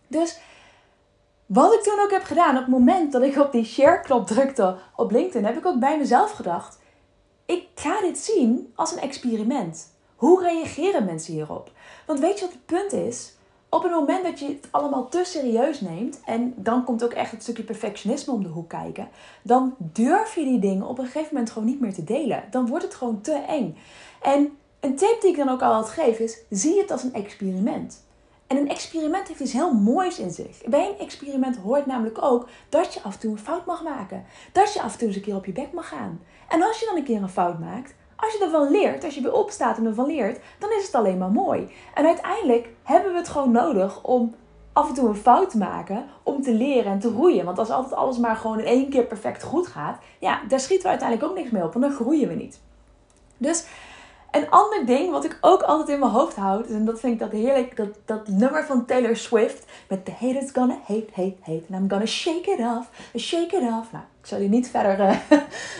Dus 0.08 0.40
wat 1.46 1.74
ik 1.74 1.82
toen 1.82 2.00
ook 2.00 2.12
heb 2.12 2.24
gedaan, 2.24 2.56
op 2.56 2.62
het 2.62 2.72
moment 2.72 3.12
dat 3.12 3.22
ik 3.22 3.38
op 3.38 3.52
die 3.52 3.66
share-knop 3.66 4.28
drukte 4.28 4.76
op 4.96 5.12
LinkedIn, 5.12 5.46
heb 5.46 5.58
ik 5.58 5.66
ook 5.66 5.80
bij 5.80 5.98
mezelf 5.98 6.32
gedacht 6.32 6.82
ik 7.46 7.68
ga 7.76 8.02
dit 8.02 8.18
zien 8.18 8.72
als 8.76 8.92
een 8.92 9.00
experiment. 9.00 9.92
Hoe 10.16 10.42
reageren 10.42 11.06
mensen 11.06 11.34
hierop? 11.34 11.72
Want 12.06 12.20
weet 12.20 12.40
je 12.40 12.46
wat 12.46 12.54
het 12.54 12.66
punt 12.66 12.94
is? 12.94 13.34
Op 13.70 13.84
het 13.84 13.92
moment 13.92 14.24
dat 14.24 14.40
je 14.40 14.48
het 14.48 14.68
allemaal 14.72 15.10
te 15.10 15.22
serieus 15.26 15.82
neemt, 15.82 16.20
en 16.26 16.54
dan 16.58 16.84
komt 16.84 17.04
ook 17.04 17.14
echt 17.14 17.32
het 17.32 17.42
stukje 17.42 17.64
perfectionisme 17.64 18.34
om 18.34 18.44
de 18.44 18.50
hoek 18.50 18.70
kijken, 18.70 19.10
dan 19.42 19.76
durf 19.78 20.36
je 20.36 20.44
die 20.44 20.60
dingen 20.60 20.88
op 20.88 20.98
een 20.98 21.06
gegeven 21.06 21.30
moment 21.32 21.52
gewoon 21.52 21.68
niet 21.68 21.80
meer 21.80 21.94
te 21.94 22.04
delen. 22.04 22.44
Dan 22.52 22.68
wordt 22.68 22.84
het 22.84 22.96
gewoon 22.96 23.22
te 23.22 23.34
eng. 23.48 23.78
En 24.22 24.58
een 24.80 24.96
tip 24.96 25.22
die 25.22 25.30
ik 25.30 25.38
dan 25.38 25.50
ook 25.50 25.62
altijd 25.62 25.94
geef 25.94 26.20
is: 26.20 26.38
zie 26.50 26.80
het 26.80 26.92
als 26.92 27.04
een 27.04 27.14
experiment. 27.14 28.03
En 28.54 28.60
een 28.60 28.70
experiment 28.70 29.28
heeft 29.28 29.40
iets 29.40 29.54
heel 29.54 29.74
moois 29.74 30.20
in 30.20 30.32
zich. 30.32 30.62
Bij 30.66 30.88
een 30.88 31.00
experiment 31.06 31.58
hoort 31.58 31.86
namelijk 31.86 32.22
ook 32.22 32.48
dat 32.70 32.94
je 32.94 33.02
af 33.02 33.14
en 33.14 33.20
toe 33.20 33.32
een 33.32 33.40
fout 33.40 33.66
mag 33.66 33.84
maken. 33.84 34.26
Dat 34.52 34.74
je 34.74 34.82
af 34.82 34.92
en 34.94 34.98
toe 34.98 35.08
eens 35.08 35.16
een 35.16 35.22
keer 35.22 35.36
op 35.36 35.46
je 35.46 35.52
bek 35.52 35.74
mag 35.74 35.88
gaan. 35.88 36.22
En 36.50 36.64
als 36.64 36.80
je 36.80 36.86
dan 36.86 36.96
een 36.96 37.04
keer 37.04 37.22
een 37.22 37.30
fout 37.30 37.60
maakt, 37.60 37.96
als 38.16 38.34
je 38.34 38.44
ervan 38.44 38.72
leert, 38.72 39.04
als 39.04 39.16
je 39.16 39.22
weer 39.22 39.34
opstaat 39.34 39.78
en 39.78 39.86
ervan 39.86 40.06
leert, 40.06 40.40
dan 40.60 40.70
is 40.72 40.86
het 40.86 40.96
alleen 40.96 41.18
maar 41.18 41.32
mooi. 41.32 41.72
En 41.94 42.06
uiteindelijk 42.06 42.70
hebben 42.84 43.12
we 43.12 43.18
het 43.18 43.30
gewoon 43.30 43.52
nodig 43.52 44.04
om 44.04 44.36
af 44.74 44.88
en 44.88 44.94
toe 44.94 45.08
een 45.08 45.16
fout 45.16 45.50
te 45.50 45.58
maken, 45.58 46.06
om 46.24 46.42
te 46.42 46.54
leren 46.54 46.92
en 46.92 47.00
te 47.00 47.12
groeien. 47.12 47.46
Want 47.46 47.60
als 47.60 47.70
altijd 47.70 47.94
alles 47.94 48.18
maar 48.18 48.36
gewoon 48.36 48.60
in 48.60 48.66
één 48.66 48.90
keer 48.90 49.04
perfect 49.06 49.44
goed 49.44 49.68
gaat, 49.68 49.98
ja, 50.20 50.42
daar 50.48 50.60
schieten 50.60 50.84
we 50.84 50.90
uiteindelijk 50.90 51.30
ook 51.30 51.38
niks 51.38 51.52
mee 51.52 51.64
op, 51.64 51.74
want 51.74 51.86
dan 51.86 51.94
groeien 51.94 52.28
we 52.28 52.34
niet. 52.34 52.62
Dus 53.38 53.66
een 54.34 54.50
ander 54.50 54.86
ding 54.86 55.12
wat 55.12 55.26
ik 55.26 55.38
ook 55.42 55.62
altijd 55.62 55.90
in 55.90 56.00
mijn 56.00 56.12
hoofd 56.12 56.36
houd, 56.36 56.68
en 56.68 56.86
dat 56.86 57.00
vind 57.00 57.14
ik 57.14 57.20
dat 57.20 57.32
heerlijk, 57.32 57.76
dat, 57.76 57.88
dat 58.06 58.28
nummer 58.28 58.66
van 58.66 58.86
Taylor 58.86 59.16
Swift 59.16 59.66
met 59.88 60.06
The 60.06 60.12
haters 60.12 60.52
gonna 60.52 60.78
hate, 60.84 61.08
hate, 61.14 61.36
hate, 61.40 61.64
and 61.70 61.82
I'm 61.82 61.90
gonna 61.90 62.06
shake 62.06 62.52
it 62.52 62.60
off, 62.60 62.90
shake 63.16 63.56
it 63.56 63.62
off. 63.62 63.92
Nou, 63.92 64.04
ik 64.22 64.28
zal 64.28 64.40
je 64.40 64.50
niet 64.50 64.70
verder 64.70 65.00
uh, 65.00 65.40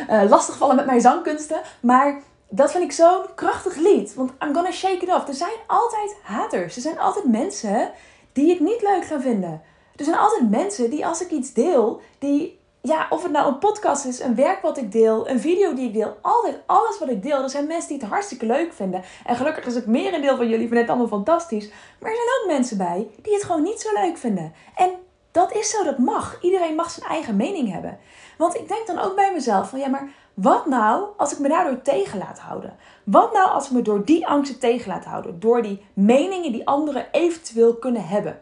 uh, 0.10 0.30
lastigvallen 0.36 0.76
met 0.76 0.86
mijn 0.86 1.02
zangkunsten, 1.02 1.62
maar 1.80 2.22
dat 2.50 2.72
vind 2.72 2.84
ik 2.84 2.92
zo'n 2.92 3.26
krachtig 3.36 3.76
lied, 3.76 4.14
want 4.14 4.32
I'm 4.44 4.54
gonna 4.54 4.72
shake 4.72 5.04
it 5.06 5.14
off. 5.14 5.28
Er 5.28 5.34
zijn 5.34 5.58
altijd 5.68 6.16
haters, 6.24 6.76
er 6.76 6.82
zijn 6.82 7.00
altijd 7.00 7.26
mensen 7.26 7.92
die 8.34 8.52
ik 8.52 8.60
niet 8.60 8.82
leuk 8.82 9.06
gaan 9.06 9.22
vinden. 9.22 9.62
Er 9.96 10.06
zijn 10.06 10.18
altijd 10.18 10.50
mensen 10.50 10.90
die 10.90 11.06
als 11.06 11.22
ik 11.22 11.32
iets 11.32 11.54
deel, 11.54 12.02
die 12.20 12.60
ja, 12.86 13.08
of 13.10 13.24
het 13.24 13.32
nou 13.32 13.48
een 13.48 13.58
podcast 13.58 14.06
is, 14.06 14.20
een 14.20 14.36
werk 14.36 14.62
wat 14.62 14.78
ik 14.78 14.92
deel, 14.92 15.30
een 15.30 15.40
video 15.40 15.74
die 15.74 15.88
ik 15.88 15.94
deel, 15.94 16.18
altijd 16.22 16.56
alles 16.66 17.00
wat 17.00 17.10
ik 17.10 17.24
deel. 17.24 17.44
Er 17.44 17.50
zijn 17.50 17.68
mensen 17.68 17.90
die 17.90 17.98
het 17.98 18.08
hartstikke 18.10 18.46
leuk 18.46 18.74
vinden. 18.74 19.04
En 19.26 19.36
gelukkig 19.36 19.66
is 19.66 19.76
het 19.76 19.86
merendeel 19.86 20.36
van 20.36 20.46
jullie 20.46 20.68
vinden 20.68 20.78
het 20.78 20.90
allemaal 20.90 21.08
fantastisch. 21.08 21.70
Maar 22.00 22.12
er 22.12 22.16
zijn 22.16 22.42
ook 22.42 22.58
mensen 22.58 22.78
bij 22.78 23.08
die 23.22 23.34
het 23.34 23.44
gewoon 23.44 23.64
niet 23.64 23.82
zo 23.82 23.94
leuk 23.94 24.18
vinden. 24.18 24.54
En 24.76 24.92
dat 25.32 25.54
is 25.54 25.70
zo, 25.70 25.84
dat 25.84 25.98
mag. 25.98 26.38
Iedereen 26.42 26.76
mag 26.76 26.90
zijn 26.90 27.10
eigen 27.10 27.36
mening 27.36 27.72
hebben. 27.72 28.00
Want 28.38 28.56
ik 28.56 28.68
denk 28.68 28.88
dan 28.88 29.00
ook 29.00 29.16
bij 29.16 29.34
mezelf 29.34 29.70
van 29.70 29.80
ja, 29.80 29.88
maar 29.88 30.10
wat 30.34 30.66
nou 30.66 31.06
als 31.18 31.34
ik 31.34 31.40
me 31.40 31.48
daardoor 31.48 31.82
tegen 31.82 32.20
laat 32.20 32.40
houden? 32.40 32.76
Wat 33.04 33.34
nou 33.34 33.50
als 33.50 33.66
ik 33.66 33.72
me 33.72 33.82
door 33.82 34.06
die 34.06 34.28
angsten 34.28 34.60
tegen 34.60 34.88
laat 34.88 35.06
houden? 35.06 35.40
Door 35.40 35.62
die 35.62 35.86
meningen 35.94 36.52
die 36.52 36.68
anderen 36.68 37.08
eventueel 37.12 37.76
kunnen 37.76 38.08
hebben? 38.08 38.40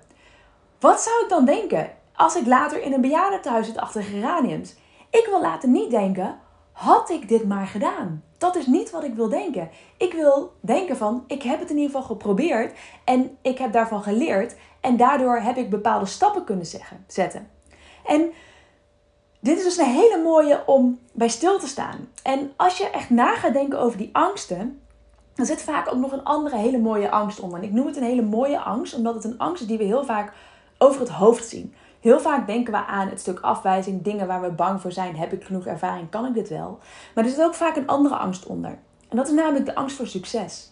Wat 0.79 1.01
zou 1.01 1.23
ik 1.23 1.29
dan 1.29 1.45
denken? 1.45 1.99
Als 2.21 2.35
ik 2.35 2.45
later 2.45 2.81
in 2.81 2.93
een 2.93 3.01
bejaardentehuis 3.01 3.67
zit 3.67 3.77
achter 3.77 4.03
geraniums. 4.03 4.75
Ik 5.09 5.25
wil 5.29 5.41
later 5.41 5.69
niet 5.69 5.91
denken, 5.91 6.39
had 6.71 7.09
ik 7.09 7.27
dit 7.27 7.47
maar 7.47 7.67
gedaan? 7.67 8.23
Dat 8.37 8.55
is 8.55 8.65
niet 8.65 8.91
wat 8.91 9.03
ik 9.03 9.13
wil 9.13 9.29
denken. 9.29 9.69
Ik 9.97 10.13
wil 10.13 10.53
denken 10.59 10.97
van, 10.97 11.23
ik 11.27 11.43
heb 11.43 11.59
het 11.59 11.69
in 11.69 11.75
ieder 11.75 11.91
geval 11.91 12.07
geprobeerd 12.07 12.77
en 13.03 13.37
ik 13.41 13.57
heb 13.57 13.71
daarvan 13.71 14.03
geleerd 14.03 14.55
en 14.81 14.97
daardoor 14.97 15.37
heb 15.37 15.57
ik 15.57 15.69
bepaalde 15.69 16.05
stappen 16.05 16.43
kunnen 16.43 16.65
zetten. 17.07 17.49
En 18.05 18.31
dit 19.39 19.57
is 19.57 19.63
dus 19.63 19.77
een 19.77 19.85
hele 19.85 20.21
mooie 20.23 20.63
om 20.65 20.99
bij 21.11 21.29
stil 21.29 21.59
te 21.59 21.67
staan. 21.67 22.07
En 22.23 22.51
als 22.55 22.77
je 22.77 22.89
echt 22.89 23.09
na 23.09 23.35
gaat 23.35 23.53
denken 23.53 23.79
over 23.79 23.97
die 23.97 24.09
angsten, 24.13 24.81
dan 25.35 25.45
zit 25.45 25.61
vaak 25.61 25.93
ook 25.93 25.99
nog 25.99 26.11
een 26.11 26.23
andere 26.23 26.57
hele 26.57 26.79
mooie 26.79 27.11
angst 27.11 27.39
onder. 27.39 27.59
En 27.59 27.65
ik 27.65 27.71
noem 27.71 27.85
het 27.85 27.97
een 27.97 28.03
hele 28.03 28.21
mooie 28.21 28.59
angst, 28.59 28.93
omdat 28.93 29.13
het 29.13 29.23
een 29.23 29.37
angst 29.37 29.61
is 29.61 29.67
die 29.67 29.77
we 29.77 29.83
heel 29.83 30.05
vaak 30.05 30.33
over 30.77 30.99
het 30.99 31.09
hoofd 31.09 31.47
zien. 31.47 31.73
Heel 32.01 32.19
vaak 32.19 32.47
denken 32.47 32.73
we 32.73 32.85
aan 32.85 33.07
het 33.07 33.19
stuk 33.19 33.39
afwijzing, 33.39 34.01
dingen 34.01 34.27
waar 34.27 34.41
we 34.41 34.51
bang 34.51 34.81
voor 34.81 34.91
zijn. 34.91 35.15
Heb 35.15 35.33
ik 35.33 35.43
genoeg 35.43 35.65
ervaring? 35.65 36.09
Kan 36.09 36.25
ik 36.25 36.33
dit 36.33 36.49
wel? 36.49 36.79
Maar 37.15 37.23
er 37.23 37.29
zit 37.29 37.41
ook 37.41 37.53
vaak 37.53 37.75
een 37.75 37.87
andere 37.87 38.15
angst 38.15 38.45
onder. 38.45 38.79
En 39.09 39.17
dat 39.17 39.27
is 39.27 39.33
namelijk 39.33 39.65
de 39.65 39.75
angst 39.75 39.95
voor 39.95 40.07
succes. 40.07 40.71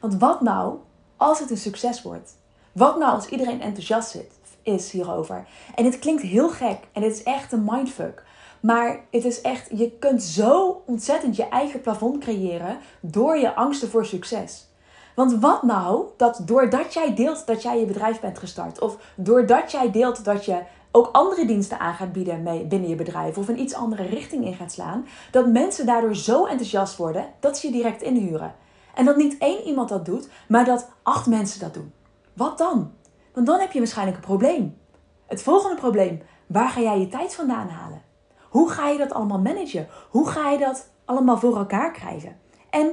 Want 0.00 0.18
wat 0.18 0.40
nou 0.40 0.78
als 1.16 1.38
het 1.38 1.50
een 1.50 1.56
succes 1.56 2.02
wordt? 2.02 2.36
Wat 2.72 2.98
nou 2.98 3.14
als 3.14 3.26
iedereen 3.26 3.60
enthousiast 3.60 4.18
is 4.62 4.90
hierover? 4.90 5.46
En 5.74 5.84
het 5.84 5.98
klinkt 5.98 6.22
heel 6.22 6.48
gek 6.48 6.78
en 6.92 7.02
het 7.02 7.12
is 7.12 7.22
echt 7.22 7.52
een 7.52 7.64
mindfuck. 7.64 8.24
Maar 8.60 9.04
het 9.10 9.24
is 9.24 9.40
echt, 9.40 9.68
je 9.78 9.90
kunt 9.90 10.22
zo 10.22 10.82
ontzettend 10.86 11.36
je 11.36 11.48
eigen 11.48 11.80
plafond 11.80 12.18
creëren 12.18 12.78
door 13.00 13.36
je 13.36 13.54
angsten 13.54 13.90
voor 13.90 14.06
succes. 14.06 14.66
Want 15.14 15.40
wat 15.40 15.62
nou 15.62 16.04
dat 16.16 16.40
doordat 16.42 16.94
jij 16.94 17.14
deelt 17.14 17.46
dat 17.46 17.62
jij 17.62 17.80
je 17.80 17.86
bedrijf 17.86 18.20
bent 18.20 18.38
gestart, 18.38 18.80
of 18.80 18.96
doordat 19.16 19.70
jij 19.70 19.90
deelt 19.90 20.24
dat 20.24 20.44
je 20.44 20.62
ook 20.90 21.08
andere 21.12 21.46
diensten 21.46 21.78
aan 21.78 21.94
gaat 21.94 22.12
bieden 22.12 22.42
mee 22.42 22.66
binnen 22.66 22.88
je 22.88 22.94
bedrijf, 22.94 23.38
of 23.38 23.48
een 23.48 23.60
iets 23.60 23.74
andere 23.74 24.02
richting 24.02 24.44
in 24.44 24.54
gaat 24.54 24.72
slaan, 24.72 25.06
dat 25.30 25.46
mensen 25.46 25.86
daardoor 25.86 26.16
zo 26.16 26.44
enthousiast 26.44 26.96
worden 26.96 27.26
dat 27.40 27.58
ze 27.58 27.66
je 27.66 27.72
direct 27.72 28.02
inhuren. 28.02 28.54
En 28.94 29.04
dat 29.04 29.16
niet 29.16 29.38
één 29.38 29.62
iemand 29.62 29.88
dat 29.88 30.04
doet, 30.04 30.28
maar 30.48 30.64
dat 30.64 30.88
acht 31.02 31.26
mensen 31.26 31.60
dat 31.60 31.74
doen. 31.74 31.92
Wat 32.32 32.58
dan? 32.58 32.92
Want 33.32 33.46
dan 33.46 33.60
heb 33.60 33.72
je 33.72 33.78
waarschijnlijk 33.78 34.16
een 34.16 34.24
probleem. 34.24 34.76
Het 35.26 35.42
volgende 35.42 35.76
probleem: 35.76 36.22
waar 36.46 36.68
ga 36.68 36.80
jij 36.80 36.98
je 36.98 37.08
tijd 37.08 37.34
vandaan 37.34 37.68
halen? 37.68 38.02
Hoe 38.48 38.70
ga 38.70 38.88
je 38.88 38.98
dat 38.98 39.12
allemaal 39.12 39.38
managen? 39.38 39.88
Hoe 40.10 40.28
ga 40.28 40.50
je 40.50 40.58
dat 40.58 40.88
allemaal 41.04 41.38
voor 41.38 41.56
elkaar 41.56 41.92
krijgen? 41.92 42.36
En 42.70 42.92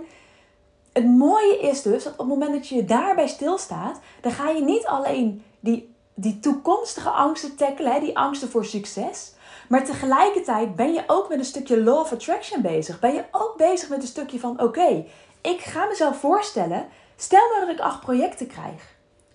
het 0.94 1.06
mooie 1.06 1.60
is 1.60 1.82
dus 1.82 2.04
dat 2.04 2.14
op 2.14 2.20
het 2.20 2.28
moment 2.28 2.54
dat 2.54 2.68
je 2.68 2.86
daarbij 2.86 3.28
stilstaat, 3.28 4.00
dan 4.22 4.32
ga 4.32 4.50
je 4.50 4.62
niet 4.62 4.86
alleen 4.86 5.44
die, 5.60 5.94
die 6.14 6.40
toekomstige 6.40 7.10
angsten 7.10 7.56
tackelen, 7.56 8.02
die 8.02 8.18
angsten 8.18 8.50
voor 8.50 8.66
succes. 8.66 9.34
Maar 9.68 9.86
tegelijkertijd 9.86 10.76
ben 10.76 10.94
je 10.94 11.04
ook 11.08 11.30
met 11.30 11.38
een 11.38 11.46
stukje 11.46 11.84
law 11.84 12.00
of 12.00 12.12
attraction 12.12 12.62
bezig. 12.62 13.00
Ben 13.00 13.14
je 13.14 13.24
ook 13.32 13.54
bezig 13.58 13.90
met 13.90 14.02
een 14.02 14.08
stukje 14.08 14.40
van: 14.40 14.62
oké, 14.62 15.06
ik 15.42 15.62
ga 15.62 15.86
mezelf 15.86 16.20
voorstellen. 16.20 16.88
Stel 17.16 17.48
nou 17.50 17.66
dat 17.66 17.76
ik 17.76 17.82
acht 17.82 18.00
projecten 18.00 18.48
krijg. 18.48 18.91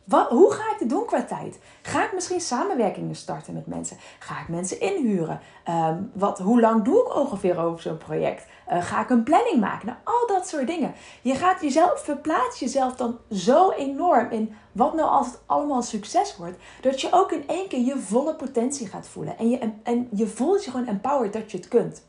Wat, 0.07 0.29
hoe 0.29 0.53
ga 0.53 0.73
ik 0.73 0.79
dit 0.79 0.91
doen 0.91 1.05
qua 1.05 1.25
tijd? 1.25 1.59
Ga 1.83 2.05
ik 2.05 2.13
misschien 2.13 2.41
samenwerkingen 2.41 3.15
starten 3.15 3.55
met 3.55 3.67
mensen? 3.67 3.97
Ga 4.19 4.41
ik 4.41 4.49
mensen 4.49 4.81
inhuren? 4.81 5.41
Ehm, 5.65 6.03
wat, 6.13 6.39
hoe 6.39 6.61
lang 6.61 6.85
doe 6.85 7.01
ik 7.01 7.17
ongeveer 7.17 7.59
over 7.59 7.83
zo'n 7.83 7.99
project? 7.99 8.47
Uh, 8.73 8.85
ga 8.85 9.03
ik 9.03 9.11
een 9.11 9.23
planning 9.23 9.61
maken? 9.61 9.87
Nou, 9.87 9.99
al 10.05 10.27
dat 10.27 10.49
soort 10.49 10.67
dingen. 10.67 10.95
Je 11.23 11.35
gaat 11.35 11.61
jezelf, 11.61 12.01
verplaats 12.01 12.59
jezelf 12.59 12.97
dan 12.97 13.19
zo 13.31 13.71
enorm 13.71 14.31
in 14.31 14.55
wat 14.73 14.95
nou 14.95 15.09
als 15.09 15.27
het 15.27 15.41
allemaal 15.47 15.83
succes 15.83 16.37
wordt, 16.37 16.59
dat 16.81 17.01
je 17.01 17.09
ook 17.11 17.33
in 17.33 17.49
één 17.49 17.69
keer 17.69 17.85
je 17.85 17.99
volle 17.99 18.35
potentie 18.35 18.87
gaat 18.87 19.09
voelen. 19.09 19.39
En 19.39 19.51
je, 19.51 19.73
en, 19.83 20.09
je 20.13 20.27
voelt 20.27 20.65
je 20.65 20.71
gewoon 20.71 20.87
empowered 20.87 21.33
dat 21.33 21.51
je 21.51 21.57
het 21.57 21.69
kunt. 21.69 22.03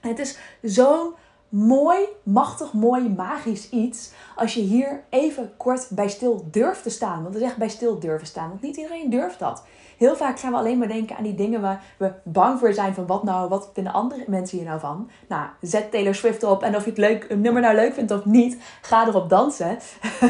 En 0.00 0.08
het 0.08 0.18
is 0.18 0.38
zo'n 0.62 1.14
mooi, 1.50 1.98
machtig, 2.22 2.72
mooi, 2.72 3.08
magisch 3.08 3.70
iets. 3.70 4.10
Als 4.36 4.54
je 4.54 4.60
hier 4.60 5.02
even 5.08 5.52
kort 5.56 5.86
bij 5.90 6.08
stil 6.08 6.48
durft 6.50 6.82
te 6.82 6.90
staan. 6.90 7.22
Want 7.22 7.34
het 7.34 7.42
is 7.42 7.48
echt 7.48 7.58
bij 7.58 7.68
stil 7.68 7.98
durven 7.98 8.26
staan. 8.26 8.48
Want 8.48 8.62
niet 8.62 8.76
iedereen 8.76 9.10
durft 9.10 9.38
dat. 9.38 9.62
Heel 9.96 10.16
vaak 10.16 10.38
gaan 10.38 10.52
we 10.52 10.58
alleen 10.58 10.78
maar 10.78 10.88
denken 10.88 11.16
aan 11.16 11.22
die 11.22 11.34
dingen 11.34 11.60
waar 11.60 11.84
we 11.96 12.12
bang 12.22 12.58
voor 12.58 12.72
zijn. 12.72 12.94
Van 12.94 13.06
wat 13.06 13.24
nou, 13.24 13.48
wat 13.48 13.70
vinden 13.72 13.92
andere 13.92 14.24
mensen 14.26 14.58
hier 14.58 14.66
nou 14.66 14.80
van? 14.80 15.10
Nou, 15.28 15.48
zet 15.60 15.90
Taylor 15.90 16.14
Swift 16.14 16.42
op. 16.42 16.62
En 16.62 16.76
of 16.76 16.84
je 16.84 16.90
het 16.90 16.98
leuk, 16.98 17.26
een 17.28 17.40
nummer 17.40 17.62
nou 17.62 17.74
leuk 17.74 17.94
vindt 17.94 18.10
of 18.10 18.24
niet, 18.24 18.56
ga 18.82 19.06
erop 19.06 19.28
dansen. 19.28 19.78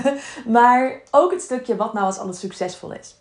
maar 0.46 1.00
ook 1.10 1.30
het 1.30 1.42
stukje 1.42 1.76
wat 1.76 1.92
nou 1.92 2.06
als 2.06 2.18
alles 2.18 2.38
succesvol 2.38 2.92
is. 2.92 3.18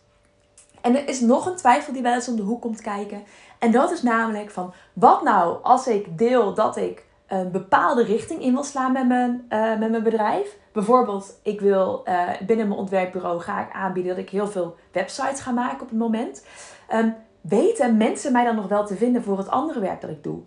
En 0.82 0.96
er 0.96 1.08
is 1.08 1.20
nog 1.20 1.46
een 1.46 1.56
twijfel 1.56 1.94
die 1.94 2.02
wel 2.02 2.14
eens 2.14 2.28
om 2.28 2.36
de 2.36 2.42
hoek 2.42 2.62
komt 2.62 2.82
kijken. 2.82 3.24
En 3.60 3.72
dat 3.72 3.92
is 3.92 4.02
namelijk 4.02 4.52
van, 4.52 4.74
wat 4.94 5.24
nou 5.24 5.58
als 5.64 5.88
ik 5.88 6.18
deel 6.18 6.54
dat 6.54 6.78
ik 6.78 7.08
een 7.30 7.52
bepaalde 7.52 8.04
richting 8.04 8.42
in 8.42 8.54
wil 8.54 8.64
slaan 8.64 8.92
met 8.92 9.08
mijn, 9.08 9.46
uh, 9.50 9.78
met 9.80 9.90
mijn 9.92 10.04
bedrijf. 10.04 10.58
Bijvoorbeeld, 10.74 11.40
ik 11.44 11.60
wil 11.60 12.02
uh, 12.06 12.30
binnen 12.46 12.68
mijn 12.68 12.80
ontwerpbureau 12.80 13.40
ga 13.40 13.62
ik 13.62 13.74
aanbieden 13.74 14.16
dat 14.16 14.24
ik 14.24 14.30
heel 14.30 14.48
veel 14.48 14.76
websites 14.92 15.40
ga 15.40 15.52
maken 15.52 15.82
op 15.82 15.90
het 15.90 16.00
moment. 16.00 16.46
Um, 16.94 17.16
weten 17.42 17.98
mensen 17.98 18.32
mij 18.32 18.44
dan 18.46 18.56
nog 18.56 18.68
wel 18.68 18.86
te 18.86 18.96
vinden 18.96 19.24
voor 19.24 19.38
het 19.38 19.50
andere 19.50 19.80
werk 19.80 20.02
dat 20.02 20.10
ik 20.10 20.24
doe? 20.24 20.40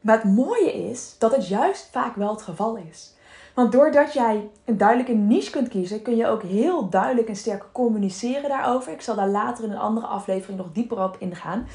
Maar 0.00 0.14
het 0.22 0.34
mooie 0.34 0.72
is 0.72 1.16
dat 1.18 1.34
het 1.34 1.48
juist 1.48 1.88
vaak 1.92 2.14
wel 2.16 2.30
het 2.30 2.42
geval 2.42 2.76
is. 2.76 3.16
Want 3.54 3.72
doordat 3.72 4.12
jij 4.12 4.50
een 4.64 4.76
duidelijke 4.76 5.12
niche 5.12 5.50
kunt 5.50 5.68
kiezen, 5.68 6.02
kun 6.02 6.16
je 6.16 6.26
ook 6.26 6.42
heel 6.42 6.88
duidelijk 6.88 7.28
en 7.28 7.36
sterk 7.36 7.64
communiceren 7.72 8.48
daarover. 8.48 8.92
Ik 8.92 9.00
zal 9.00 9.14
daar 9.14 9.28
later 9.28 9.64
in 9.64 9.70
een 9.70 9.78
andere 9.78 10.06
aflevering 10.06 10.58
nog 10.58 10.72
dieper 10.72 11.02
op 11.02 11.16
ingaan. 11.18 11.66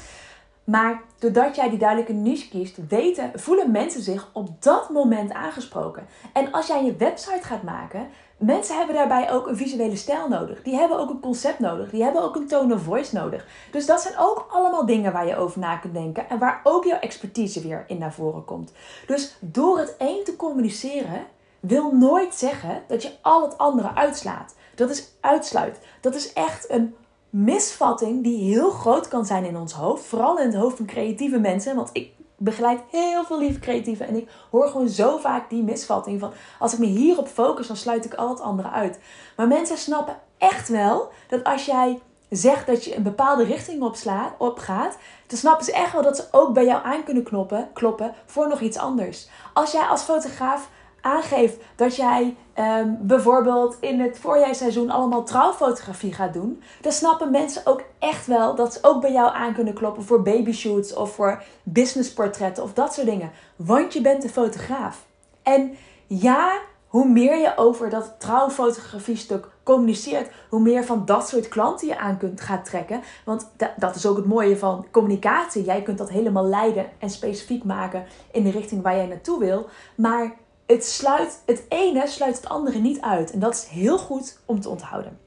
Maar 0.64 1.02
doordat 1.18 1.56
jij 1.56 1.68
die 1.68 1.78
duidelijke 1.78 2.12
niche 2.12 2.48
kiest, 2.48 2.78
weten, 2.88 3.30
voelen 3.34 3.70
mensen 3.70 4.02
zich 4.02 4.30
op 4.32 4.62
dat 4.62 4.90
moment 4.90 5.32
aangesproken. 5.32 6.06
En 6.32 6.52
als 6.52 6.66
jij 6.66 6.84
je 6.84 6.96
website 6.96 7.42
gaat 7.42 7.62
maken, 7.62 8.08
mensen 8.36 8.76
hebben 8.76 8.94
daarbij 8.94 9.32
ook 9.32 9.46
een 9.46 9.56
visuele 9.56 9.96
stijl 9.96 10.28
nodig. 10.28 10.62
Die 10.62 10.74
hebben 10.74 10.98
ook 10.98 11.10
een 11.10 11.20
concept 11.20 11.58
nodig. 11.58 11.90
Die 11.90 12.02
hebben 12.02 12.22
ook 12.22 12.36
een 12.36 12.46
tone 12.46 12.74
of 12.74 12.82
voice 12.82 13.14
nodig. 13.14 13.46
Dus 13.70 13.86
dat 13.86 14.00
zijn 14.00 14.14
ook 14.18 14.46
allemaal 14.50 14.86
dingen 14.86 15.12
waar 15.12 15.26
je 15.26 15.36
over 15.36 15.60
na 15.60 15.76
kunt 15.76 15.94
denken 15.94 16.28
en 16.28 16.38
waar 16.38 16.60
ook 16.62 16.84
jouw 16.84 16.98
expertise 16.98 17.60
weer 17.60 17.84
in 17.86 17.98
naar 17.98 18.12
voren 18.12 18.44
komt. 18.44 18.72
Dus 19.06 19.36
door 19.40 19.78
het 19.78 19.96
één 19.96 20.24
te 20.24 20.36
communiceren, 20.36 21.26
wil 21.60 21.92
nooit 21.92 22.34
zeggen 22.34 22.82
dat 22.86 23.02
je 23.02 23.12
al 23.20 23.42
het 23.42 23.58
andere 23.58 23.94
uitslaat. 23.94 24.54
Dat 24.74 24.90
is 24.90 25.08
uitsluit. 25.20 25.78
Dat 26.00 26.14
is 26.14 26.32
echt 26.32 26.70
een 26.70 26.94
misvatting 27.34 28.22
die 28.22 28.52
heel 28.52 28.70
groot 28.70 29.08
kan 29.08 29.26
zijn 29.26 29.44
in 29.44 29.56
ons 29.56 29.72
hoofd. 29.72 30.04
Vooral 30.04 30.38
in 30.38 30.46
het 30.46 30.54
hoofd 30.54 30.76
van 30.76 30.86
creatieve 30.86 31.38
mensen. 31.38 31.76
Want 31.76 31.90
ik 31.92 32.12
begeleid 32.36 32.80
heel 32.90 33.24
veel 33.24 33.38
lieve 33.38 33.58
creatieven. 33.58 34.06
En 34.06 34.16
ik 34.16 34.28
hoor 34.50 34.68
gewoon 34.68 34.88
zo 34.88 35.18
vaak 35.18 35.50
die 35.50 35.62
misvatting 35.62 36.20
van... 36.20 36.32
als 36.58 36.72
ik 36.72 36.78
me 36.78 36.86
hierop 36.86 37.28
focus, 37.28 37.66
dan 37.66 37.76
sluit 37.76 38.04
ik 38.04 38.14
al 38.14 38.28
het 38.28 38.40
andere 38.40 38.70
uit. 38.70 39.00
Maar 39.36 39.48
mensen 39.48 39.78
snappen 39.78 40.16
echt 40.38 40.68
wel 40.68 41.10
dat 41.28 41.44
als 41.44 41.64
jij 41.64 42.00
zegt 42.30 42.66
dat 42.66 42.84
je 42.84 42.96
een 42.96 43.02
bepaalde 43.02 43.44
richting 43.44 43.82
opslaat, 43.82 44.32
opgaat... 44.38 44.98
dan 45.26 45.38
snappen 45.38 45.64
ze 45.64 45.72
echt 45.72 45.92
wel 45.92 46.02
dat 46.02 46.16
ze 46.16 46.24
ook 46.30 46.52
bij 46.52 46.64
jou 46.64 46.84
aan 46.84 47.04
kunnen 47.04 47.22
knoppen, 47.22 47.68
kloppen 47.72 48.14
voor 48.26 48.48
nog 48.48 48.60
iets 48.60 48.76
anders. 48.76 49.28
Als 49.52 49.72
jij 49.72 49.82
als 49.82 50.02
fotograaf 50.02 50.68
aangeeft 51.04 51.56
dat 51.76 51.96
jij 51.96 52.36
ehm, 52.52 52.88
bijvoorbeeld 53.00 53.76
in 53.80 54.00
het 54.00 54.18
voorjaarsseizoen 54.18 54.90
allemaal 54.90 55.24
trouwfotografie 55.24 56.12
gaat 56.12 56.32
doen, 56.32 56.62
dan 56.80 56.92
snappen 56.92 57.30
mensen 57.30 57.62
ook 57.64 57.82
echt 57.98 58.26
wel 58.26 58.54
dat 58.54 58.72
ze 58.72 58.78
ook 58.82 59.00
bij 59.00 59.12
jou 59.12 59.34
aan 59.34 59.54
kunnen 59.54 59.74
kloppen 59.74 60.04
voor 60.04 60.22
babyshoots 60.22 60.94
of 60.94 61.14
voor 61.14 61.42
businessportretten 61.62 62.62
of 62.62 62.72
dat 62.72 62.94
soort 62.94 63.06
dingen. 63.06 63.30
Want 63.56 63.92
je 63.92 64.00
bent 64.00 64.24
een 64.24 64.30
fotograaf. 64.30 65.06
En 65.42 65.74
ja, 66.06 66.58
hoe 66.86 67.08
meer 67.08 67.36
je 67.36 67.52
over 67.56 67.90
dat 67.90 68.14
trouwfotografie 68.18 69.16
stuk 69.16 69.48
communiceert, 69.62 70.30
hoe 70.48 70.60
meer 70.60 70.84
van 70.84 71.04
dat 71.04 71.28
soort 71.28 71.48
klanten 71.48 71.88
je 71.88 71.98
aan 71.98 72.18
kunt 72.18 72.40
gaan 72.40 72.62
trekken. 72.62 73.00
Want 73.24 73.50
dat 73.76 73.94
is 73.94 74.06
ook 74.06 74.16
het 74.16 74.26
mooie 74.26 74.56
van 74.56 74.86
communicatie. 74.90 75.64
Jij 75.64 75.82
kunt 75.82 75.98
dat 75.98 76.10
helemaal 76.10 76.44
leiden 76.44 76.86
en 76.98 77.10
specifiek 77.10 77.64
maken 77.64 78.04
in 78.32 78.44
de 78.44 78.50
richting 78.50 78.82
waar 78.82 78.96
jij 78.96 79.06
naartoe 79.06 79.38
wil. 79.38 79.66
Maar 79.94 80.36
het, 80.66 80.84
sluit, 80.84 81.42
het 81.46 81.64
ene 81.68 82.06
sluit 82.06 82.36
het 82.36 82.48
andere 82.48 82.78
niet 82.78 83.00
uit. 83.00 83.30
En 83.30 83.38
dat 83.38 83.54
is 83.54 83.64
heel 83.64 83.98
goed 83.98 84.38
om 84.44 84.60
te 84.60 84.68
onthouden. 84.68 85.18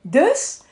Dus 0.00 0.62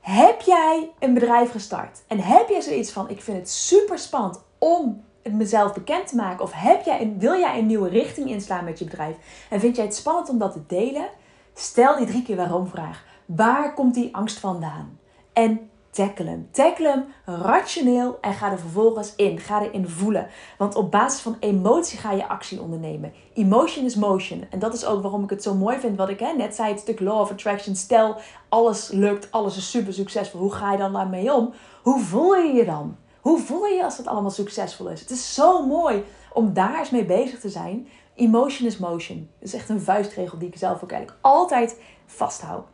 heb 0.00 0.40
jij 0.40 0.90
een 0.98 1.14
bedrijf 1.14 1.50
gestart 1.50 2.02
en 2.06 2.20
heb 2.20 2.48
jij 2.48 2.60
zoiets 2.60 2.92
van: 2.92 3.08
ik 3.08 3.22
vind 3.22 3.36
het 3.36 3.50
super 3.50 3.98
spannend 3.98 4.40
om 4.58 5.04
het 5.22 5.32
mezelf 5.32 5.72
bekend 5.72 6.06
te 6.06 6.16
maken? 6.16 6.44
Of 6.44 6.52
heb 6.54 6.84
jij 6.84 7.00
een, 7.00 7.18
wil 7.18 7.38
jij 7.38 7.58
een 7.58 7.66
nieuwe 7.66 7.88
richting 7.88 8.28
inslaan 8.28 8.64
met 8.64 8.78
je 8.78 8.84
bedrijf 8.84 9.16
en 9.50 9.60
vind 9.60 9.76
jij 9.76 9.84
het 9.84 9.94
spannend 9.94 10.28
om 10.28 10.38
dat 10.38 10.52
te 10.52 10.66
delen? 10.66 11.08
Stel 11.54 11.96
die 11.96 12.06
drie 12.06 12.22
keer 12.22 12.36
waarom 12.36 12.66
vraag. 12.66 13.04
Waar 13.24 13.74
komt 13.74 13.94
die 13.94 14.16
angst 14.16 14.38
vandaan? 14.38 14.98
En 15.32 15.70
tackle 15.94 16.26
hem. 16.26 16.48
Tackle 16.50 16.88
hem 16.88 17.04
rationeel 17.24 18.18
en 18.20 18.34
ga 18.34 18.50
er 18.50 18.58
vervolgens 18.58 19.12
in. 19.16 19.38
Ga 19.38 19.62
erin 19.62 19.88
voelen. 19.88 20.28
Want 20.58 20.74
op 20.74 20.90
basis 20.90 21.20
van 21.20 21.36
emotie 21.40 21.98
ga 21.98 22.12
je 22.12 22.28
actie 22.28 22.60
ondernemen. 22.60 23.12
Emotion 23.34 23.84
is 23.84 23.94
motion. 23.94 24.44
En 24.50 24.58
dat 24.58 24.74
is 24.74 24.84
ook 24.84 25.02
waarom 25.02 25.24
ik 25.24 25.30
het 25.30 25.42
zo 25.42 25.54
mooi 25.54 25.78
vind 25.78 25.96
wat 25.96 26.08
ik 26.08 26.20
hè, 26.20 26.32
net 26.32 26.54
zei. 26.54 26.70
Het 26.70 26.80
stuk 26.80 27.00
law 27.00 27.20
of 27.20 27.30
attraction. 27.30 27.76
Stel, 27.76 28.16
alles 28.48 28.90
lukt, 28.90 29.28
alles 29.30 29.56
is 29.56 29.70
super 29.70 29.92
succesvol. 29.92 30.40
Hoe 30.40 30.52
ga 30.52 30.72
je 30.72 30.78
dan 30.78 30.92
daarmee 30.92 31.34
om? 31.34 31.52
Hoe 31.82 32.00
voel 32.00 32.34
je 32.34 32.52
je 32.52 32.64
dan? 32.64 32.96
Hoe 33.20 33.38
voel 33.38 33.66
je 33.66 33.74
je 33.74 33.84
als 33.84 33.96
het 33.96 34.06
allemaal 34.06 34.30
succesvol 34.30 34.88
is? 34.88 35.00
Het 35.00 35.10
is 35.10 35.34
zo 35.34 35.66
mooi 35.66 36.04
om 36.32 36.52
daar 36.52 36.78
eens 36.78 36.90
mee 36.90 37.04
bezig 37.04 37.40
te 37.40 37.48
zijn. 37.48 37.88
Emotion 38.14 38.66
is 38.66 38.78
motion. 38.78 39.28
Dat 39.38 39.48
is 39.48 39.54
echt 39.54 39.68
een 39.68 39.80
vuistregel 39.80 40.38
die 40.38 40.48
ik 40.48 40.56
zelf 40.56 40.82
ook 40.82 40.90
eigenlijk 40.90 41.20
altijd 41.22 41.80
vasthoud. 42.06 42.66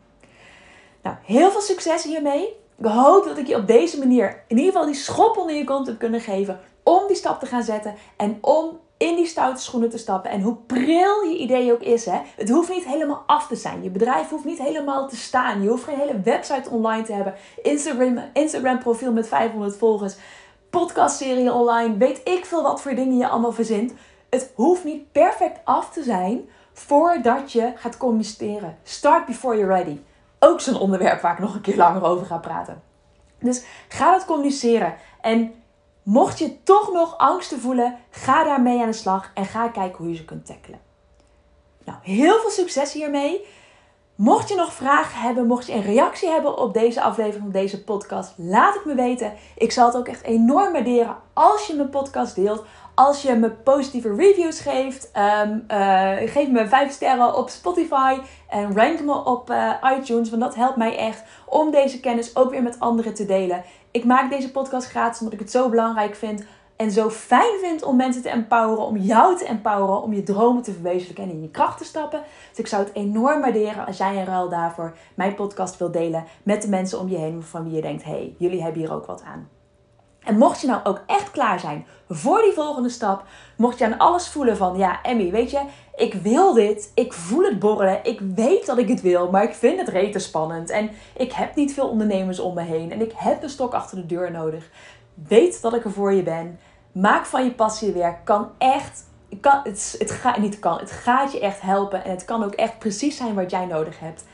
Nou, 1.02 1.16
heel 1.22 1.50
veel 1.50 1.60
succes 1.60 2.04
hiermee. 2.04 2.59
Ik 2.80 2.86
hoop 2.86 3.24
dat 3.24 3.38
ik 3.38 3.46
je 3.46 3.56
op 3.56 3.66
deze 3.66 3.98
manier 3.98 4.42
in 4.46 4.56
ieder 4.56 4.72
geval 4.72 4.86
die 4.86 5.00
schop 5.00 5.36
onder 5.36 5.56
je 5.56 5.64
kont 5.64 5.86
heb 5.86 5.98
kunnen 5.98 6.20
geven 6.20 6.60
om 6.82 7.06
die 7.06 7.16
stap 7.16 7.40
te 7.40 7.46
gaan 7.46 7.62
zetten 7.62 7.94
en 8.16 8.38
om 8.40 8.78
in 8.96 9.16
die 9.16 9.26
stoute 9.26 9.62
schoenen 9.62 9.90
te 9.90 9.98
stappen. 9.98 10.30
En 10.30 10.40
hoe 10.40 10.56
pril 10.66 11.22
je 11.22 11.36
idee 11.38 11.72
ook 11.72 11.80
is, 11.80 12.06
hè, 12.06 12.18
het 12.36 12.48
hoeft 12.48 12.68
niet 12.68 12.84
helemaal 12.84 13.22
af 13.26 13.46
te 13.46 13.56
zijn. 13.56 13.82
Je 13.82 13.90
bedrijf 13.90 14.28
hoeft 14.28 14.44
niet 14.44 14.58
helemaal 14.58 15.08
te 15.08 15.16
staan. 15.16 15.62
Je 15.62 15.68
hoeft 15.68 15.84
geen 15.84 15.98
hele 15.98 16.20
website 16.20 16.70
online 16.70 17.02
te 17.02 17.12
hebben, 17.12 17.34
Instagram, 17.62 18.18
Instagram 18.32 18.78
profiel 18.78 19.12
met 19.12 19.28
500 19.28 19.76
volgers, 19.76 20.16
podcastserie 20.70 21.52
online, 21.52 21.96
weet 21.96 22.20
ik 22.24 22.44
veel 22.44 22.62
wat 22.62 22.82
voor 22.82 22.94
dingen 22.94 23.16
je 23.16 23.28
allemaal 23.28 23.52
verzint. 23.52 23.92
Het 24.30 24.52
hoeft 24.54 24.84
niet 24.84 25.12
perfect 25.12 25.58
af 25.64 25.90
te 25.90 26.02
zijn 26.02 26.48
voordat 26.72 27.52
je 27.52 27.72
gaat 27.74 27.96
communiceren. 27.96 28.78
Start 28.82 29.26
before 29.26 29.56
you're 29.56 29.74
ready 29.74 29.98
ook 30.40 30.60
zo'n 30.60 30.78
onderwerp 30.78 31.20
waar 31.20 31.32
ik 31.32 31.38
nog 31.38 31.54
een 31.54 31.60
keer 31.60 31.76
langer 31.76 32.04
over 32.04 32.26
ga 32.26 32.38
praten. 32.38 32.82
Dus 33.40 33.64
ga 33.88 34.10
dat 34.10 34.24
communiceren. 34.24 34.94
En 35.20 35.54
mocht 36.02 36.38
je 36.38 36.62
toch 36.62 36.92
nog 36.92 37.18
angsten 37.18 37.60
voelen, 37.60 37.96
ga 38.10 38.44
daarmee 38.44 38.80
aan 38.80 38.90
de 38.90 38.92
slag 38.92 39.30
en 39.34 39.44
ga 39.44 39.68
kijken 39.68 39.98
hoe 39.98 40.08
je 40.10 40.16
ze 40.16 40.24
kunt 40.24 40.46
tackelen. 40.46 40.80
Nou, 41.84 41.98
heel 42.02 42.38
veel 42.40 42.50
succes 42.50 42.92
hiermee. 42.92 43.46
Mocht 44.14 44.48
je 44.48 44.54
nog 44.54 44.72
vragen 44.72 45.20
hebben, 45.20 45.46
mocht 45.46 45.66
je 45.66 45.72
een 45.72 45.82
reactie 45.82 46.28
hebben 46.28 46.58
op 46.58 46.74
deze 46.74 47.02
aflevering, 47.02 47.46
op 47.46 47.52
deze 47.52 47.84
podcast, 47.84 48.32
laat 48.36 48.74
het 48.74 48.84
me 48.84 48.94
weten. 48.94 49.32
Ik 49.56 49.72
zal 49.72 49.86
het 49.86 49.96
ook 49.96 50.08
echt 50.08 50.22
enorm 50.22 50.72
waarderen 50.72 51.16
als 51.32 51.66
je 51.66 51.74
mijn 51.74 51.90
podcast 51.90 52.34
deelt. 52.34 52.64
Als 53.00 53.22
je 53.22 53.34
me 53.34 53.50
positieve 53.50 54.14
reviews 54.14 54.60
geeft, 54.60 55.10
um, 55.44 55.64
uh, 55.70 56.16
geef 56.16 56.48
me 56.48 56.68
5 56.68 56.92
sterren 56.92 57.36
op 57.36 57.48
Spotify 57.48 58.18
en 58.48 58.76
rank 58.76 59.00
me 59.00 59.24
op 59.24 59.50
uh, 59.50 59.74
iTunes. 59.98 60.30
Want 60.30 60.42
dat 60.42 60.54
helpt 60.54 60.76
mij 60.76 60.96
echt 60.96 61.22
om 61.46 61.70
deze 61.70 62.00
kennis 62.00 62.36
ook 62.36 62.50
weer 62.50 62.62
met 62.62 62.80
anderen 62.80 63.14
te 63.14 63.26
delen. 63.26 63.64
Ik 63.90 64.04
maak 64.04 64.30
deze 64.30 64.50
podcast 64.50 64.88
gratis 64.88 65.18
omdat 65.18 65.34
ik 65.34 65.40
het 65.40 65.50
zo 65.50 65.68
belangrijk 65.68 66.14
vind 66.14 66.44
en 66.76 66.90
zo 66.90 67.10
fijn 67.10 67.58
vindt 67.60 67.82
om 67.82 67.96
mensen 67.96 68.22
te 68.22 68.28
empoweren, 68.28 68.86
om 68.86 68.96
jou 68.96 69.38
te 69.38 69.44
empoweren, 69.44 70.02
om 70.02 70.12
je 70.12 70.22
dromen 70.22 70.62
te 70.62 70.72
verwezenlijken 70.72 71.24
en 71.24 71.30
in 71.30 71.42
je 71.42 71.50
kracht 71.50 71.78
te 71.78 71.84
stappen. 71.84 72.22
Dus 72.48 72.58
ik 72.58 72.66
zou 72.66 72.84
het 72.84 72.94
enorm 72.94 73.40
waarderen 73.40 73.86
als 73.86 73.96
jij 73.96 74.16
in 74.16 74.24
ruil 74.24 74.48
daarvoor 74.48 74.96
mijn 75.14 75.34
podcast 75.34 75.78
wilt 75.78 75.92
delen 75.92 76.24
met 76.42 76.62
de 76.62 76.68
mensen 76.68 77.00
om 77.00 77.08
je 77.08 77.18
heen 77.18 77.42
van 77.42 77.64
wie 77.64 77.74
je 77.74 77.82
denkt, 77.82 78.04
hey, 78.04 78.34
jullie 78.38 78.62
hebben 78.62 78.80
hier 78.80 78.92
ook 78.92 79.06
wat 79.06 79.22
aan. 79.26 79.59
En 80.24 80.38
mocht 80.38 80.60
je 80.60 80.66
nou 80.66 80.80
ook 80.84 81.00
echt 81.06 81.30
klaar 81.30 81.60
zijn 81.60 81.86
voor 82.08 82.42
die 82.42 82.52
volgende 82.52 82.88
stap, 82.88 83.24
mocht 83.56 83.78
je 83.78 83.84
aan 83.84 83.98
alles 83.98 84.28
voelen 84.28 84.56
van, 84.56 84.76
ja, 84.76 85.02
Emmy, 85.02 85.30
weet 85.30 85.50
je, 85.50 85.60
ik 85.96 86.14
wil 86.14 86.52
dit, 86.52 86.92
ik 86.94 87.12
voel 87.12 87.44
het 87.44 87.58
borrelen, 87.58 88.00
ik 88.02 88.20
weet 88.34 88.66
dat 88.66 88.78
ik 88.78 88.88
het 88.88 89.00
wil, 89.00 89.30
maar 89.30 89.42
ik 89.42 89.54
vind 89.54 89.80
het 89.80 89.88
rete 89.88 90.18
spannend 90.18 90.70
en 90.70 90.90
ik 91.16 91.32
heb 91.32 91.54
niet 91.54 91.74
veel 91.74 91.88
ondernemers 91.88 92.40
om 92.40 92.54
me 92.54 92.62
heen 92.62 92.92
en 92.92 93.00
ik 93.00 93.12
heb 93.14 93.42
een 93.42 93.50
stok 93.50 93.74
achter 93.74 93.96
de 93.96 94.06
deur 94.06 94.30
nodig. 94.30 94.70
Weet 95.28 95.62
dat 95.62 95.74
ik 95.74 95.84
er 95.84 95.92
voor 95.92 96.12
je 96.12 96.22
ben. 96.22 96.58
Maak 96.92 97.26
van 97.26 97.44
je 97.44 97.52
passie 97.52 97.88
je 97.88 97.94
werk. 97.94 98.24
Kan 98.24 98.48
echt, 98.58 99.04
kan, 99.40 99.60
het, 99.64 99.94
het, 99.98 100.10
gaat, 100.10 100.38
niet 100.38 100.58
kan, 100.58 100.78
het 100.78 100.90
gaat 100.90 101.32
je 101.32 101.40
echt 101.40 101.60
helpen 101.60 102.04
en 102.04 102.10
het 102.10 102.24
kan 102.24 102.44
ook 102.44 102.54
echt 102.54 102.78
precies 102.78 103.16
zijn 103.16 103.34
wat 103.34 103.50
jij 103.50 103.66
nodig 103.66 104.00
hebt. 104.00 104.24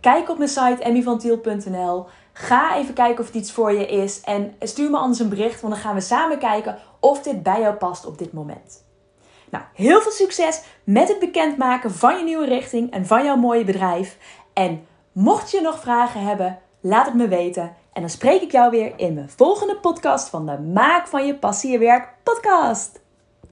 Kijk 0.00 0.28
op 0.30 0.38
mijn 0.38 0.50
site 0.50 0.82
emmyvantiel.nl. 0.82 2.06
Ga 2.36 2.76
even 2.76 2.94
kijken 2.94 3.20
of 3.20 3.26
het 3.26 3.34
iets 3.34 3.52
voor 3.52 3.72
je 3.72 3.86
is. 3.86 4.20
En 4.20 4.54
stuur 4.60 4.90
me 4.90 4.96
anders 4.96 5.18
een 5.18 5.28
bericht, 5.28 5.60
want 5.60 5.72
dan 5.72 5.82
gaan 5.82 5.94
we 5.94 6.00
samen 6.00 6.38
kijken 6.38 6.78
of 7.00 7.22
dit 7.22 7.42
bij 7.42 7.60
jou 7.60 7.74
past 7.74 8.06
op 8.06 8.18
dit 8.18 8.32
moment. 8.32 8.84
Nou, 9.50 9.64
heel 9.74 10.00
veel 10.00 10.12
succes 10.12 10.62
met 10.84 11.08
het 11.08 11.18
bekendmaken 11.18 11.94
van 11.94 12.18
je 12.18 12.24
nieuwe 12.24 12.46
richting 12.46 12.92
en 12.92 13.06
van 13.06 13.24
jouw 13.24 13.36
mooie 13.36 13.64
bedrijf. 13.64 14.18
En 14.52 14.86
mocht 15.12 15.50
je 15.50 15.60
nog 15.60 15.80
vragen 15.80 16.20
hebben, 16.20 16.58
laat 16.80 17.06
het 17.06 17.14
me 17.14 17.28
weten. 17.28 17.76
En 17.92 18.00
dan 18.00 18.10
spreek 18.10 18.42
ik 18.42 18.52
jou 18.52 18.70
weer 18.70 18.92
in 18.96 19.14
mijn 19.14 19.30
volgende 19.36 19.76
podcast 19.76 20.28
van 20.28 20.46
de 20.46 20.58
Maak 20.58 21.06
van 21.06 21.26
je 21.26 21.34
passie 21.34 21.70
je 21.70 21.78
werk 21.78 22.08
podcast. 22.22 23.03